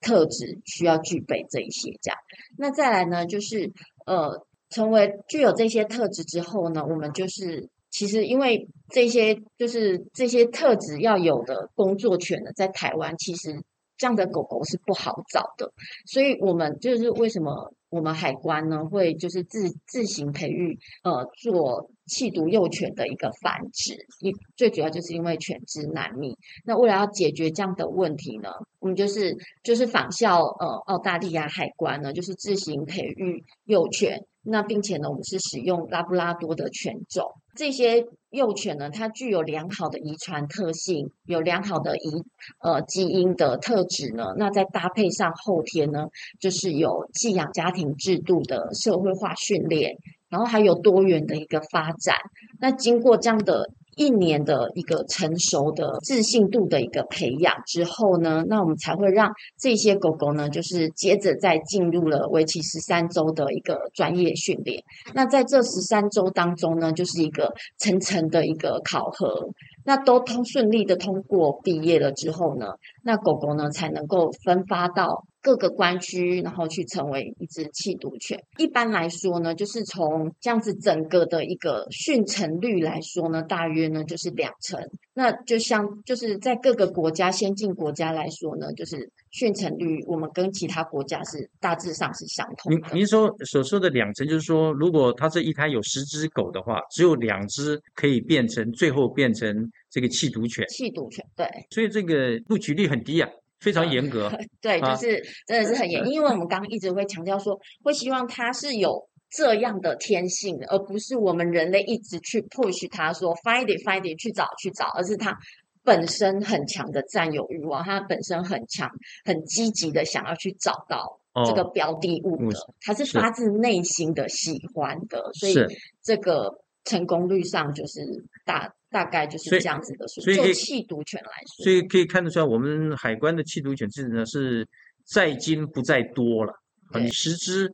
[0.00, 2.18] 特质，需要具备这一些这样。
[2.56, 3.72] 那再来呢，就是
[4.06, 7.68] 呃，成为具有这些特质之后呢，我们就是。
[7.90, 13.62] 其实，因为这些就是这些特质要有的工作犬呢，在台湾其实
[13.96, 15.72] 这样的狗狗是不好找的，
[16.06, 26.36] 所以我们就是为什么我们海关呢会就是自自行培育呃做弃毒幼犬的一个繁殖，一最主要就是因为犬只难觅。
[26.64, 34.18] 那为了要解决这样的问题呢，我们就是就是仿效呃澳大利亚海关呢，就是自行培育幼犬。
[34.50, 42.24] 那并且呢，我们是使用拉布拉多的犬种，这些幼犬呢，它具有良好的遗传特性，有良好的遗
[42.62, 44.32] 呃基因的特质呢。
[44.38, 46.06] 那再搭配上后天呢，
[46.40, 52.16] 就是有寄养家庭制度的社会化训练，然后还有多元的一个发展。
[52.60, 53.70] 那经过这样的。
[53.98, 64.84] 一年的一个成熟的自信度的一个培养之后呢，那我们才会让这些狗狗呢，就是接着再进入了为期十三周的一个专业训练。
[65.14, 69.48] 那在这十三周当中呢，就是一个层层的一个考核。
[69.84, 72.66] 那都通顺利的通过毕业了之后呢，
[73.02, 78.38] 那狗狗呢才能够分发到各个关区，然后去成为一只弃毒犬。
[78.58, 84.80] 一般来说呢，就是从这样子整个的一个训成率来说呢，大约呢就是两成。
[85.14, 92.88] 那就像就是在各个国家先进国家来说呢，就是训成率我们跟其他国家是大致上是相同您的。
[92.94, 103.28] 您说所说的两成，就是说，如果它这一胎有十只狗的话，只有两只可以变成最后变成这个弃毒犬，弃毒犬，对所以这个录取率很低啊，
[103.60, 104.30] 非常严格。
[104.60, 115.36] 对，就啊是真的是很严， 因为我们刚刚一直会强调说，会希望它是有这样的天性的，而不是我们人类一直去 push 它说 find it find it 去找去找，而是它
[115.84, 118.90] 本身很强的占有欲望，它本身很强
[119.24, 125.54] 很积极的想要去找到这个哦，标的物物的，它是是发自内心的喜欢的，所以
[126.02, 128.00] 这个成功率上就是
[128.44, 134.66] 大大概就是这样子的数，所以就弃毒犬来说，所以可以看得出来，我们海关的弃毒犬制呢是
[135.04, 136.52] 在精不在多了。
[136.90, 137.70] 啊，十只，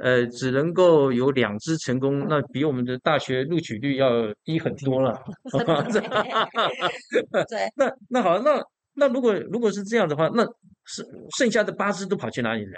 [0.00, 4.10] 呃，只能够有两只成功，那比我们的大学录取率要
[4.42, 5.16] 低很多了。
[7.48, 7.70] 对。
[7.76, 8.60] 那那好，那
[8.94, 10.44] 那如果如果是这样的话，那
[10.84, 11.06] 是
[11.38, 12.72] 剩下的八只都跑去哪里了？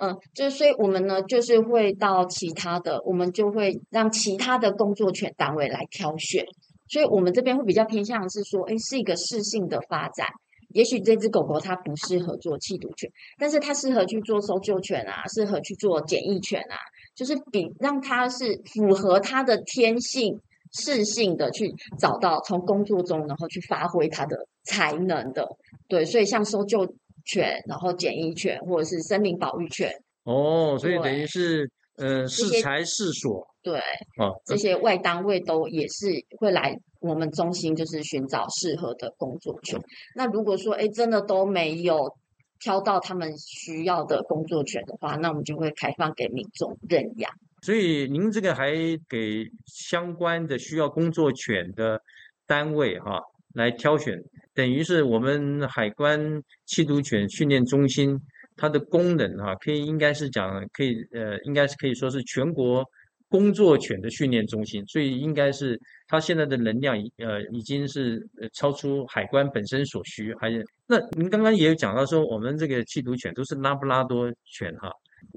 [0.00, 6.44] 嗯，就是所以我们呢，就是会到其他的，我们就会让其他的工作犬单位来挑选。
[6.88, 10.26] 所以我们这边会比较偏向是说，诶，是一个适性的发展。
[10.70, 16.76] 也许这只狗狗它不适合做弃毒犬，但是它适合去做搜救犬啊，适合去做检疫犬啊，
[17.14, 20.40] 就是比让它是符合它的天性、
[20.72, 25.46] 适性的去找到从工作中，然后去发挥它的才能的。
[25.88, 26.86] 对，所以像搜救
[27.24, 29.92] 犬，然后检疫犬或者是森林保育犬，
[30.24, 36.06] 哦，所以等于是呃适些才适所对，啊，这些外单位都也是
[36.38, 39.78] 会来我们中心，就是寻找适合的工作犬。
[40.14, 42.10] 那如果说，哎，真的都没有
[42.60, 47.30] 挑到他们需要的工作犬的话，那我们就会开放给民众认养。
[47.62, 48.72] 所以您这个还
[49.06, 52.00] 给相关的需要工作犬的
[52.46, 53.20] 单位哈、
[53.52, 54.18] 来挑选，
[54.60, 56.20] 等于是我们海关
[56.68, 58.20] 缉毒犬训练中心
[58.58, 62.84] 它的功能哈、可以应该是讲可以呃，应该是可以说是全国
[63.30, 74.92] 工作犬的训练中心，所以应该是它现在的能量呃已经是超出海关本身所需，还是那您刚刚也有讲到说我们这个缉毒犬都是拉布拉多犬哈、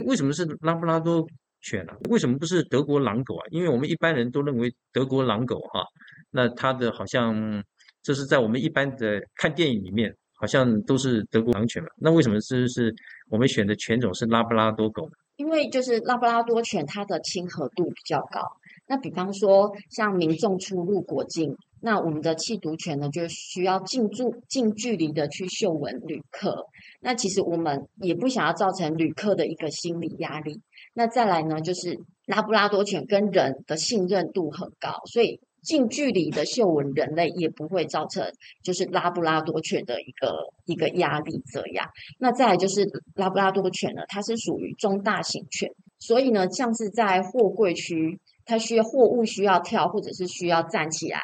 [0.05, 1.25] 为什么是拉布拉多
[1.61, 1.95] 犬啊？
[2.09, 3.45] 为什么不是德国狼狗啊？
[3.51, 5.81] 因为我们一般人都认为德国狼狗哈、
[6.29, 7.63] 那它的好像
[8.03, 11.89] 这是在我们一般的看电影里面，好像都是德国狼犬嘛。
[11.97, 12.93] 那为什么是是
[13.29, 15.09] 我们选的犬种是拉布拉多狗？
[15.37, 18.41] 因为就是拉布拉多犬，它的亲和度比较高。
[18.85, 26.67] 那比方说，像民众出入国境，那我们的缉毒犬呢，就需要近住近距离的去嗅闻旅客。
[26.99, 30.61] 那其实我们也不想要造成旅客的一个心理压力。
[30.93, 38.29] 那再来呢，就是拉布拉多犬跟人的信任度很高，所以近距离的嗅闻人类也不会造成
[38.61, 41.89] 就是拉布拉多犬的一个一个压力这样。
[42.19, 51.19] 那再来就是拉布拉多犬呢，它是属于中大型犬，所以呢，像是在货柜区，它需要货物需要跳，或者是需要站起来，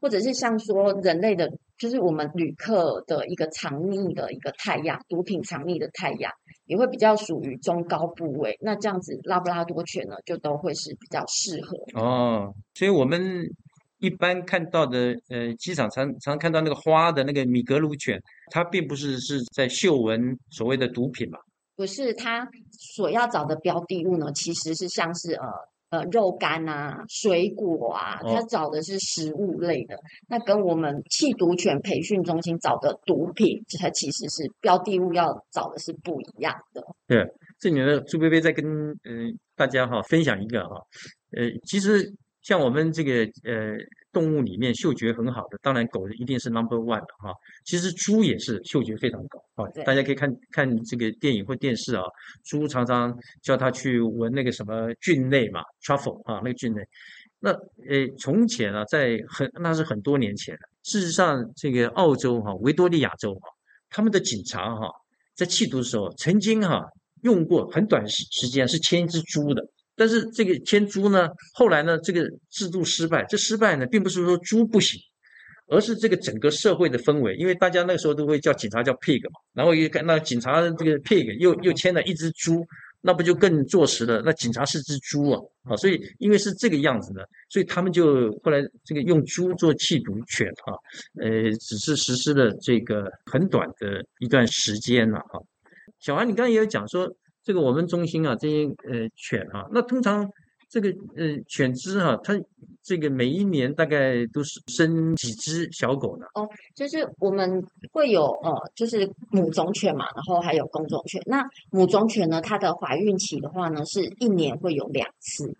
[0.00, 6.32] 或者是像说人类的，就是我们旅客的一个藏匿的一个太阳，毒品藏匿的太阳，
[6.66, 8.56] 也会比较属于中高部位。
[8.60, 11.76] 那这样子拉布拉多犬呢，就都会是比较适合。
[12.00, 13.20] 哦，所以我们
[14.02, 21.38] 一般看到的，呃，机场常常看到那个花的那个米格鲁犬，它并不是是在嗅闻所谓的毒品嘛。
[21.76, 25.46] 不是它所要找的标的物呢，其实是像是呃
[25.90, 29.96] 呃肉干啊、水果啊，它哦找的是食物类的。
[30.28, 36.84] 那跟我们弃毒犬培训中心找的毒品，它其实是标的物要找的是不一样的。
[37.06, 37.24] 对，
[37.60, 40.76] 这里呢，朱贝贝在跟嗯、呃、大家哈分享一个哈，
[41.36, 42.12] 呃，其实
[42.42, 43.76] 像我们这个呃
[44.12, 47.32] 动物里面嗅觉很好的，当然狗一定是 number one 的哈。
[47.64, 52.02] 其实猪也是嗅觉非常高啊，大家可以看看这个电影或电视啊，
[52.44, 56.82] 猪常常叫它去闻那个什么菌类嘛，truffle 啊，那个菌类。
[57.44, 60.60] 那呃，从前啊，在很那是很多年前了。
[60.84, 63.48] 事实上，这个澳洲哈、维多利亚州哈、
[63.90, 64.88] 他们的警察哈、
[65.34, 66.84] 在缉毒的时候，曾经哈、
[67.22, 69.64] 用过很短时时间是牵一只猪的，
[69.94, 73.24] 但是这个牵猪呢，后来呢，这个制度失败。
[73.28, 75.00] 这失败呢，并不是说猪不行，
[75.68, 82.64] 而是这个整个社会的氛围，因为大家那时候都会叫警察叫 pig 嘛，然后一看那警察这个 pig 又又牵了一只猪，
[83.00, 84.22] 那不就更坐实了？
[84.24, 85.40] 那警察是只猪啊！
[85.64, 90.72] 啊，所以因为是这个样子的，所以他们就后来这个用猪做弃毒犬啊，
[91.20, 95.40] 呃，只是实施了这个很短的一段时间了哈。
[96.00, 97.08] 小韩，你刚才也有讲说，
[97.42, 100.28] 这个我们中心啊，这些呃犬啊，那通常。
[100.72, 100.88] 这个
[101.18, 102.32] 呃犬只哈，它
[102.82, 106.24] 这个每一年大概都是生几只小狗呢？
[106.32, 107.62] 哦，就是我们
[107.92, 111.20] 会有呃，就是母种犬嘛，然后还有公种犬。
[111.26, 115.54] 那母种犬呢，它的怀孕期的话呢，是一年会有两次。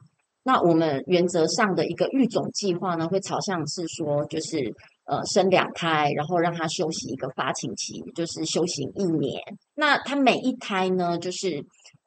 [0.44, 4.74] 那我们原则上的一个育种计划呢，会朝向是说，就是
[5.12, 9.40] 呃生两胎，然后让它休息一个发情期，就是休息一年。
[9.74, 11.64] 那它每一胎呢，就是。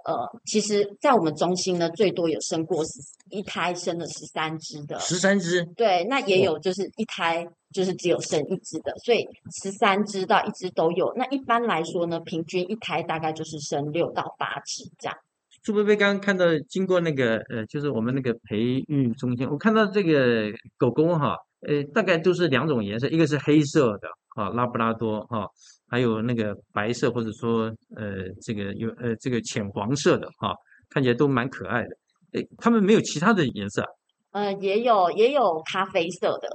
[0.07, 0.13] 呃，
[0.45, 2.91] 其实，在我们中心呢，最多有生过十
[3.31, 4.99] 一胎，生了十三只的。
[4.99, 5.65] 十三只。
[5.75, 7.43] 对，那也有就是一胎
[7.73, 9.27] 就是只有生一只的，所以
[9.63, 11.11] 十三只到一只都有。
[11.15, 15.17] 那一般来说呢，平均一胎大概就是生六到八只这样。
[15.63, 21.35] 朱贝贝刚刚看到经过那个呃，就是我们那个培育中心，我看到这个狗狗哈，
[21.67, 25.47] 呃，大概都是两种颜色，一个是黑色的啊，拉布拉多哈。
[25.87, 30.51] 还有那个白色，或者说呃，这个有呃，这个浅黄色的哈，
[30.89, 31.89] 看起来都蛮可爱的。
[32.33, 33.85] 诶，他们没有其他的颜色？
[34.31, 36.49] 呃，也有也有咖啡色的，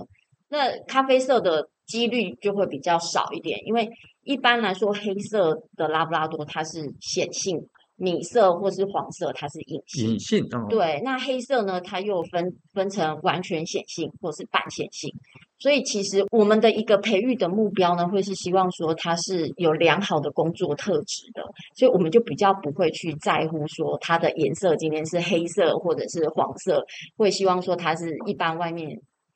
[0.48, 3.88] 那咖啡色的几率就会比较少一点，因为
[4.24, 7.56] 一般来说黑色的拉布拉多它是显性。
[8.00, 10.10] 米色或是黄色，它是隐性。
[10.10, 11.78] 隐性对，那黑色呢？
[11.82, 15.14] 它又分分成完全显性或是半显性。
[15.58, 21.42] 所以其实我们的一个培育的目标呢，会是希望说它是有良好的工作特质的。
[21.76, 26.82] 所以我们就比较不会去在乎说它的颜色今天是黑色或者是黄色，
[27.18, 28.88] 会希望说它是一般外面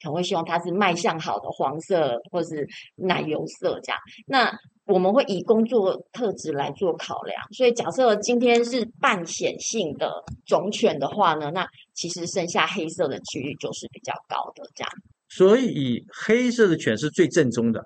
[0.03, 4.01] 可能会希望它是卖相好的黄色或是奶油色这样。
[4.27, 4.51] 那
[4.87, 14.93] 我们会以工作特质来做考量，所以假设今天是半显性的种犬的话呢，那其实剩下黑色的几率就是比较高的这样。
[15.31, 17.83] 所以黑色的犬是最正宗的，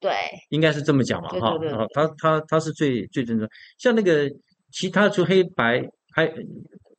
[0.00, 0.12] 对，
[0.48, 1.56] 应该是这么讲嘛，哈，
[1.94, 3.48] 它它它是最最正宗。
[3.78, 4.28] 像那个
[4.72, 5.80] 其他除黑白
[6.12, 6.28] 还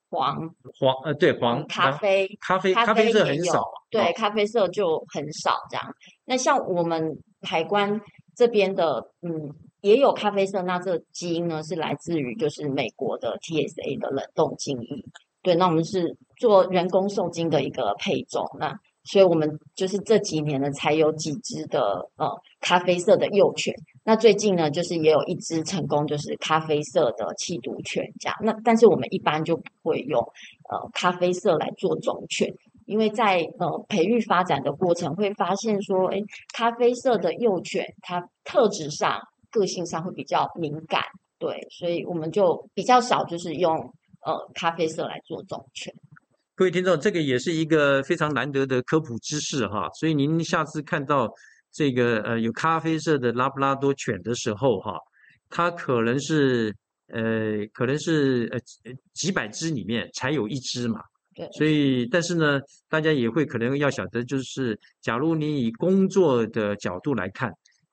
[0.09, 0.49] 黄
[0.79, 5.93] 黄呃对黄咖啡咖啡咖啡色很少，对，咖啡色就很少这样。
[6.23, 7.99] 那像我们海关。
[8.35, 15.03] 这边的嗯也有咖啡色，那这基因呢是来自于就是美国的 TSA 的冷冻精液，
[15.41, 18.71] 对，那我们是做人工受精的一个配种，那
[19.05, 22.29] 所以我们就是这几年呢才有几只的呃
[22.59, 23.73] 咖啡色的幼犬，
[24.03, 30.21] 那最近呢就是也有一只成功就是咖啡色的气毒犬这样，那但是我们一般就不会用
[30.69, 32.53] 呃咖啡色来做种犬。
[32.91, 36.17] 因为在呃培育发展的过程，会发现说，哎，
[36.53, 39.17] 咖啡色的幼犬，它特质上、
[39.49, 41.01] 个性上会比较敏感，
[41.39, 43.73] 对，所以我们就比较少就是用
[44.25, 45.93] 呃咖啡色来做种犬。
[46.53, 51.29] 各位听众，这个也是一个非常难得的科普知识哈，所以您下次看到
[51.71, 54.99] 这个呃有咖啡色的拉布拉多犬的时候哈，
[55.49, 56.75] 它可能是
[57.07, 58.59] 呃可能是呃
[59.13, 60.99] 几百只里面才有一只嘛。
[61.53, 62.59] 所以，但是呢，
[62.89, 67.49] 大家也会可能要晓得，就是假如你以工作的角度来看，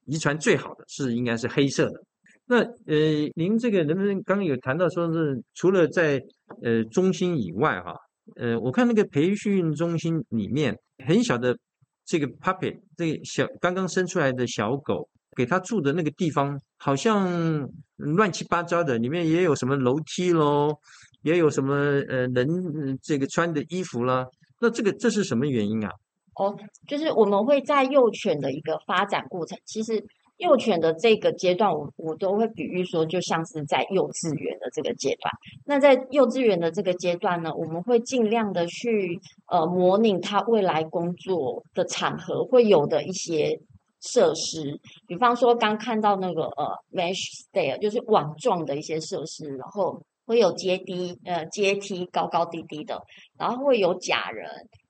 [0.07, 2.03] 遗传最好的是应该是黑色的。
[2.47, 6.21] 那呃，您这个能不能刚刚有谈到说是除了在
[6.63, 7.95] 呃中心以外哈，
[8.37, 10.77] 呃，我看那个培训中心里面
[11.07, 11.57] 很小的
[12.05, 20.75] 这个 puppy，这个小刚刚生出来的小狗，给它住的那个地方好像乱七八糟的，里面也有什么楼梯喽。
[21.23, 24.27] 也有什么呃人这个穿的衣服啦？
[24.61, 25.91] 那这个这是什么原因啊？
[26.35, 26.57] 哦，
[26.87, 30.01] 就是我们会在幼犬的一个发展过程，其实
[30.37, 35.33] 幼犬的这个阶段，我我都会比喻说，就像是在幼稚园的这个阶段。
[35.65, 43.61] 那在幼稚园的这个阶段呢，我们会尽量的去呃模拟它未来工作的场合会有的一些
[44.01, 47.19] 设施，比方说刚看到那个呃 mesh
[47.53, 50.01] stair，就是网状的一些设施，然后。
[50.29, 53.03] 会有阶梯，呃，阶梯高高低低的，
[53.39, 54.47] 然后会有假人，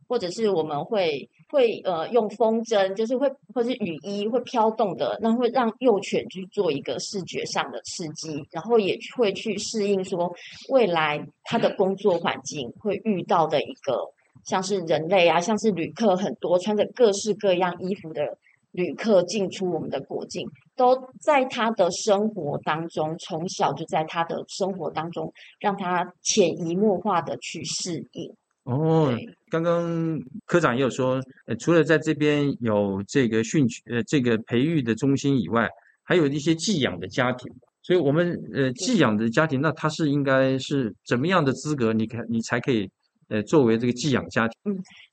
[0.09, 10.29] 或者是我们会会呃用风筝，就是会或是雨衣会飘动的，那会让幼犬去做一个视觉上的刺激，然后也会去适应说
[10.71, 14.13] 未来它的工作环境会遇到的一个
[14.45, 18.37] 像是人类啊，像是旅客很多穿着各式各样衣服的。
[18.79, 28.33] 旅客进出我们的国境，都在他的生活当中，从小就在他的生活当中，让他潜移默化的去适应。
[28.63, 29.13] 哦，
[29.51, 30.17] 刚刚
[30.47, 35.69] 科长也有说，呃，除了在这边有这个训呃这个培育的中心以外，
[36.05, 37.53] 还有一些寄养的家庭，
[37.83, 42.89] 所以我们呃寄养的家庭，那他是应该是怎么样的资格，你看你才可以
[43.29, 44.57] 呃作为这个寄养家庭？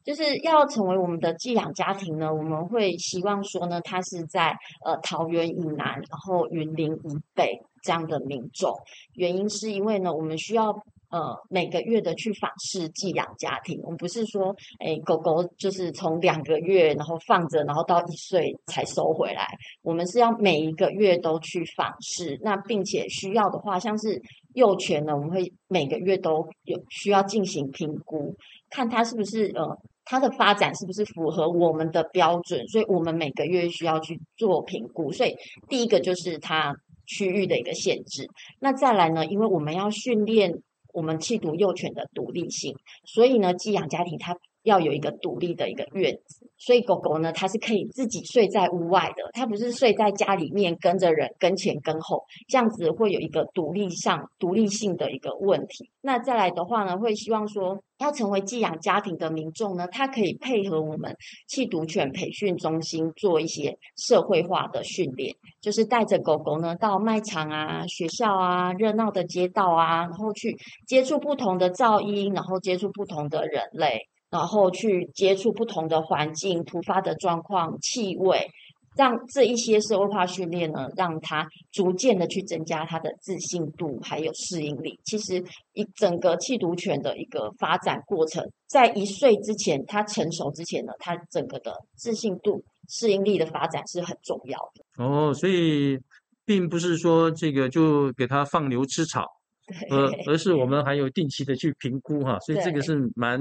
[0.05, 8.71] 就是要成为我们的寄养家庭呢，我们会希望说呢，他是在呃桃园以南，然后云林以北这样的民众。
[9.15, 10.69] 原因是因为呢，我们需要
[11.09, 13.81] 呃每个月的去访视寄养家庭。
[13.81, 19.47] 我们不是说，哎，狗狗就是从两个月然后放着，然后到一岁才收回来。
[19.81, 24.21] 我们是要每一个月都去访视，那并且需要的话，像是
[24.53, 28.35] 幼犬呢，我们会每个月都有需要进行评估，
[28.69, 29.75] 看它是不是呃。
[30.05, 32.65] 它的发展是不是符合我们的标准？
[32.67, 35.11] 所以我们每个月需要去做评估。
[35.11, 35.35] 所以
[35.67, 36.75] 第一个就是它
[37.07, 38.27] 区域的一个限制。
[38.59, 39.25] 那再来呢？
[39.25, 40.61] 因为我们要训练
[40.93, 46.45] 我们弃毒幼犬的独立性，所以呢，寄养家庭它要有一个独立的一个院子。
[46.57, 55.89] 所以狗狗呢，它是可以自己睡在屋外的，它不是睡在家里面跟着人跟前跟后，这样子会有一个独立上独立性的一个问题。
[56.01, 61.13] 那再来的话呢，会希望说要成为寄养家庭的民众呢，他可以配合我们
[61.47, 70.57] 弃毒犬培训中心做一些社会化的训练，就是带着狗狗呢到卖场啊、学校啊、热闹的街道啊，然后去
[70.87, 74.07] 接触不同的噪音，然后接触不同的人类。
[74.35, 78.45] 然后去接触不同的环境、突发的状况、气味，
[78.97, 84.99] 让这一些社会化训练呢，让他逐渐的去增加他的自信度，还有适应力。
[85.05, 95.01] 其实一整个气毒犬的一个发展过程，在一岁之前，它成熟之前呢，它整个的自信度、适应力的发展是很重要的。
[95.01, 95.97] 哦，所以
[96.45, 99.25] 并不是说这个就给它放牛吃草，
[99.89, 103.39] 而 而是我们还有定期的去评估哈，所以这个是蛮。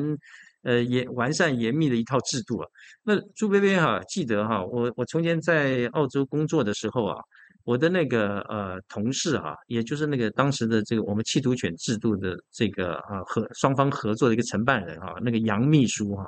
[0.64, 2.66] 呃，严完善严密的一套制度啊。
[3.04, 7.20] 那朱贝贝哈，记得哈，我我从前在澳洲工作的时候啊，
[7.64, 16.26] 我的那个呃同事啊，也就是那个当时的这个我们弃毒犬制度的这个啊合双方合作的一个承办人啊，那个杨秘书哈，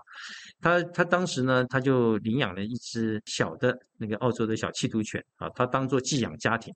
[0.60, 6.72] 他他当时呢，他就领养了一只小的那个澳洲的小弃毒犬啊，他当做寄养家庭。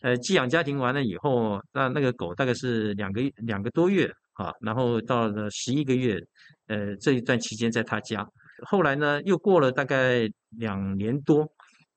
[0.00, 6.18] 呃，寄养家庭完了以后，那那个狗大概是两个两个多月啊，然后到了十一个月。
[6.72, 8.26] 呃，这一段期间在他家，
[8.64, 11.46] 后来呢，又过了大概两年多。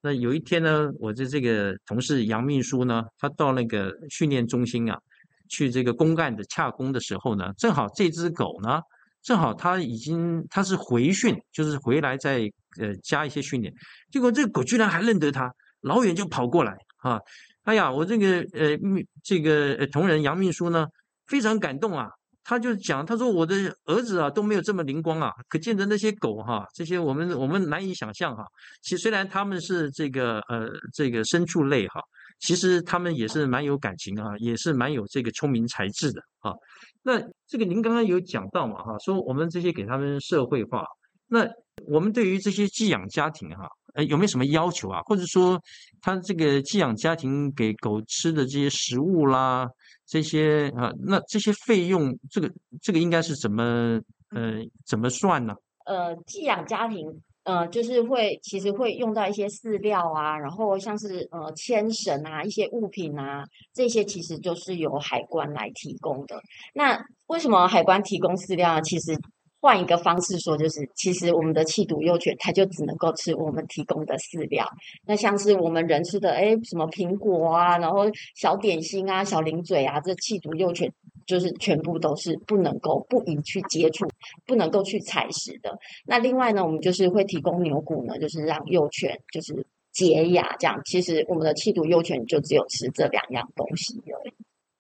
[0.01, 4.99] 那有一天呢，我的这个同事杨秘书呢，他到那个训练中心啊，
[5.47, 8.81] 去这个公干的洽公的时候呢，正好这只狗呢，
[9.23, 12.41] 正好他已经他是回训，就是回来再
[12.81, 13.73] 呃加一些训练，
[14.11, 15.49] 结果这个狗居然还认得他，
[15.81, 17.17] 老远就跑过来啊！
[17.63, 18.77] 哎呀，我这个呃
[19.23, 20.85] 这个同仁杨秘书呢，
[21.27, 22.09] 非常感动啊。
[22.47, 28.45] 他就讲，他说我的儿子啊都没有这么灵光啊，可见的那些狗哈，这些我们我们难以想象哈。
[28.83, 31.99] 其实虽然他们是这个呃这个牲畜类哈，
[32.39, 36.53] 其实他们也是蛮有感情啊，也是蛮有这个聪明才智的啊。
[37.01, 40.85] 那这个您刚刚有讲到嘛哈，说我们这些给他们社会化，
[41.27, 41.47] 那
[41.87, 45.01] 我们对于这些寄养家庭哈，呃有没有什么要求啊？
[45.05, 45.59] 或者说
[45.99, 49.67] 他这个寄养家庭给狗吃的这些食物啦？
[50.05, 52.51] 这些啊，那这些费用，这个
[52.81, 53.99] 这个应该是怎么
[54.29, 55.55] 呃怎么算呢？
[55.85, 63.43] 呃，寄养家庭呃，就是会其实会用到一些饲料啊，然后像是呃牵绳啊，一些物品啊，
[63.73, 66.41] 这些其实就是由海关来提供的。
[66.73, 68.79] 那为什么海关提供饲料？
[68.81, 69.17] 其实。
[69.65, 74.63] 换一个方式说，就是其实我们的气毒幼犬，它就只能够吃我们提供的饲料。
[75.07, 78.03] 那像是我们人吃的，哎，什么苹果啊，然后
[78.35, 80.93] 小点心啊、小零嘴啊，这气毒幼犬
[81.25, 84.05] 就是全部都是不能够不宜去接触、
[84.45, 85.75] 不能够去采食的。
[86.05, 90.79] 那另外呢，我们就是会提供牛骨呢，就是让幼犬就是洁牙这样。
[90.85, 94.33] 其实我们的气毒幼犬就只有吃这两样东西而已。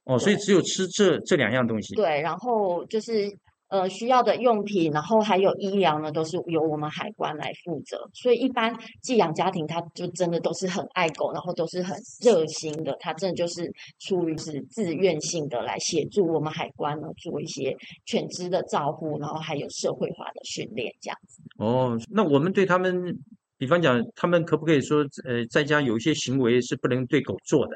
[0.03, 1.95] 哦，所以只有吃这这两样东西。
[1.95, 3.35] 对，然后就是。
[3.67, 8.07] 呃，需要的用品，然后还有医疗呢，都是由我们海关来负责。
[8.13, 12.95] 所以一般寄养家庭，他就真的都是很爱狗，然后都是很热心的。
[12.99, 21.41] 他真的就是出于是自愿性的来协助我们海关呢，做一些犬只的照顾，然后还有社会化的训练这样子。
[21.57, 23.17] 哦，那我们对他们，
[23.57, 27.75] 比方讲，他们可不可以说，呃，在家有一些行为是不能对狗做的？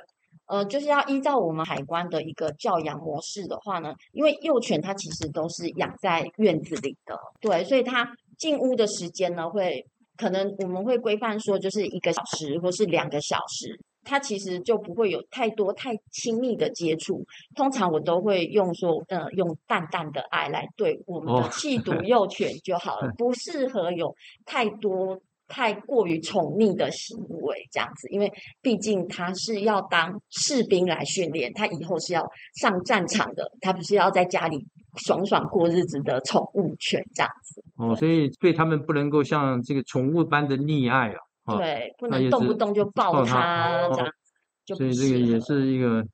[0.49, 9.85] 呃，就是要依照我们海关的一个教养模式的话呢，因为幼犬它其实都是养在院子里的，对，所以它进屋的时间呢，会
[10.17, 17.23] 可能我们会规范说，就是一个小时或是两个小时，它其实就不会有太多太亲密的接触。
[17.55, 25.21] 通常我都会用说，呃，用淡淡的爱来对我们的弃 毒幼犬就好了，不适合有太多。
[25.49, 28.31] 太过于宠溺的行为，这样子，因为
[28.61, 32.25] 毕竟他是要当士兵来训练，他以后是要
[32.55, 34.65] 上战场的，他不是要在家里
[34.97, 37.61] 爽爽过日子的宠物犬这样子。
[37.75, 44.13] 哦，所以对他们不能够像这个宠物般的溺爱啊，哦对，不能动不动就抱抱它它哦这样子，
[44.65, 46.05] 就所以这个也是一个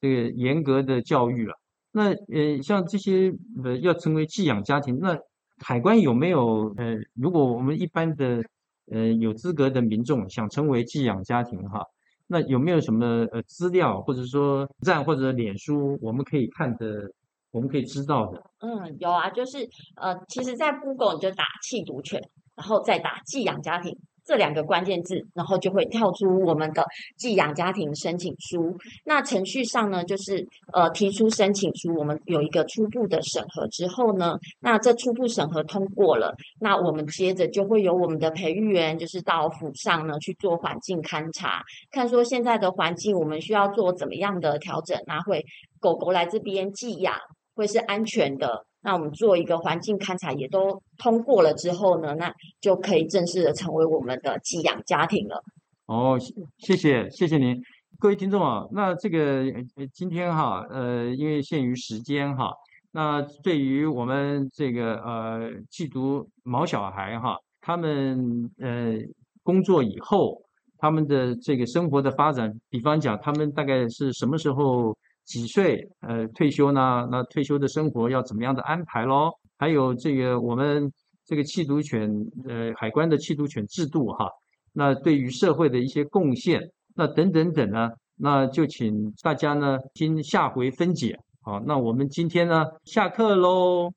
[0.00, 1.54] 这个严格的教育了。
[1.90, 3.32] 那呃，像这些
[3.64, 5.18] 呃要成为寄养家庭，那
[5.58, 8.42] 海关有没有呃，如果我们一般的
[8.90, 11.84] 呃有资格的民众想成为寄养家庭哈，
[12.26, 17.10] 那有没有什么呃资料或者说站或者脸书我们可以看的，
[17.50, 18.42] 我们可以知道的？
[18.60, 19.58] 嗯，有啊，就是
[19.96, 22.20] 呃，其实，在 Google 你就打弃毒犬，
[22.56, 26.84] 然后再打寄养家庭这两个关键字，然后就会跳出我们的
[27.16, 28.76] 寄养家庭申请书。
[29.04, 45.44] 那程序上呢，就是呃提出申请书，我们有一个初步的审核之后呢，那这初步审核通过了，那我们接着就会有我们的培育员，就是到府上呢去做环境勘察，看说现在的环境我们需要做怎么样的调整那，会
[45.78, 47.14] 狗狗来这边寄养。
[47.56, 48.66] 会是安全的。
[48.84, 55.42] 那我们做一个环境勘察也都通过了之后呢，那就可以正式的成为我们的寄养家庭了。
[55.86, 56.18] 哦，
[56.58, 57.58] 谢谢谢谢您，
[57.98, 59.44] 各位听众啊，那这个
[59.92, 62.52] 今天哈，呃，因为限于时间哈，
[62.92, 68.94] 那对于我们这个呃寄读毛小孩哈，他们呃
[69.42, 70.42] 工作以后，
[70.76, 74.94] 他们的这个生活的发展，比方讲，他们大概是什么时候
[75.24, 77.08] 几岁呃退休呢？
[77.10, 79.32] 那退休的生活要怎么样的安排咯？
[79.58, 80.92] 还有这个我们
[81.24, 82.10] 这个缉毒犬
[82.48, 84.28] 呃海关的缉毒犬制度哈。
[84.72, 86.60] 那对于社会的一些贡献，
[86.94, 91.18] 那等等等呢，那就请大家呢听下回分解。
[91.42, 93.92] 好，那我们今天呢下课喽。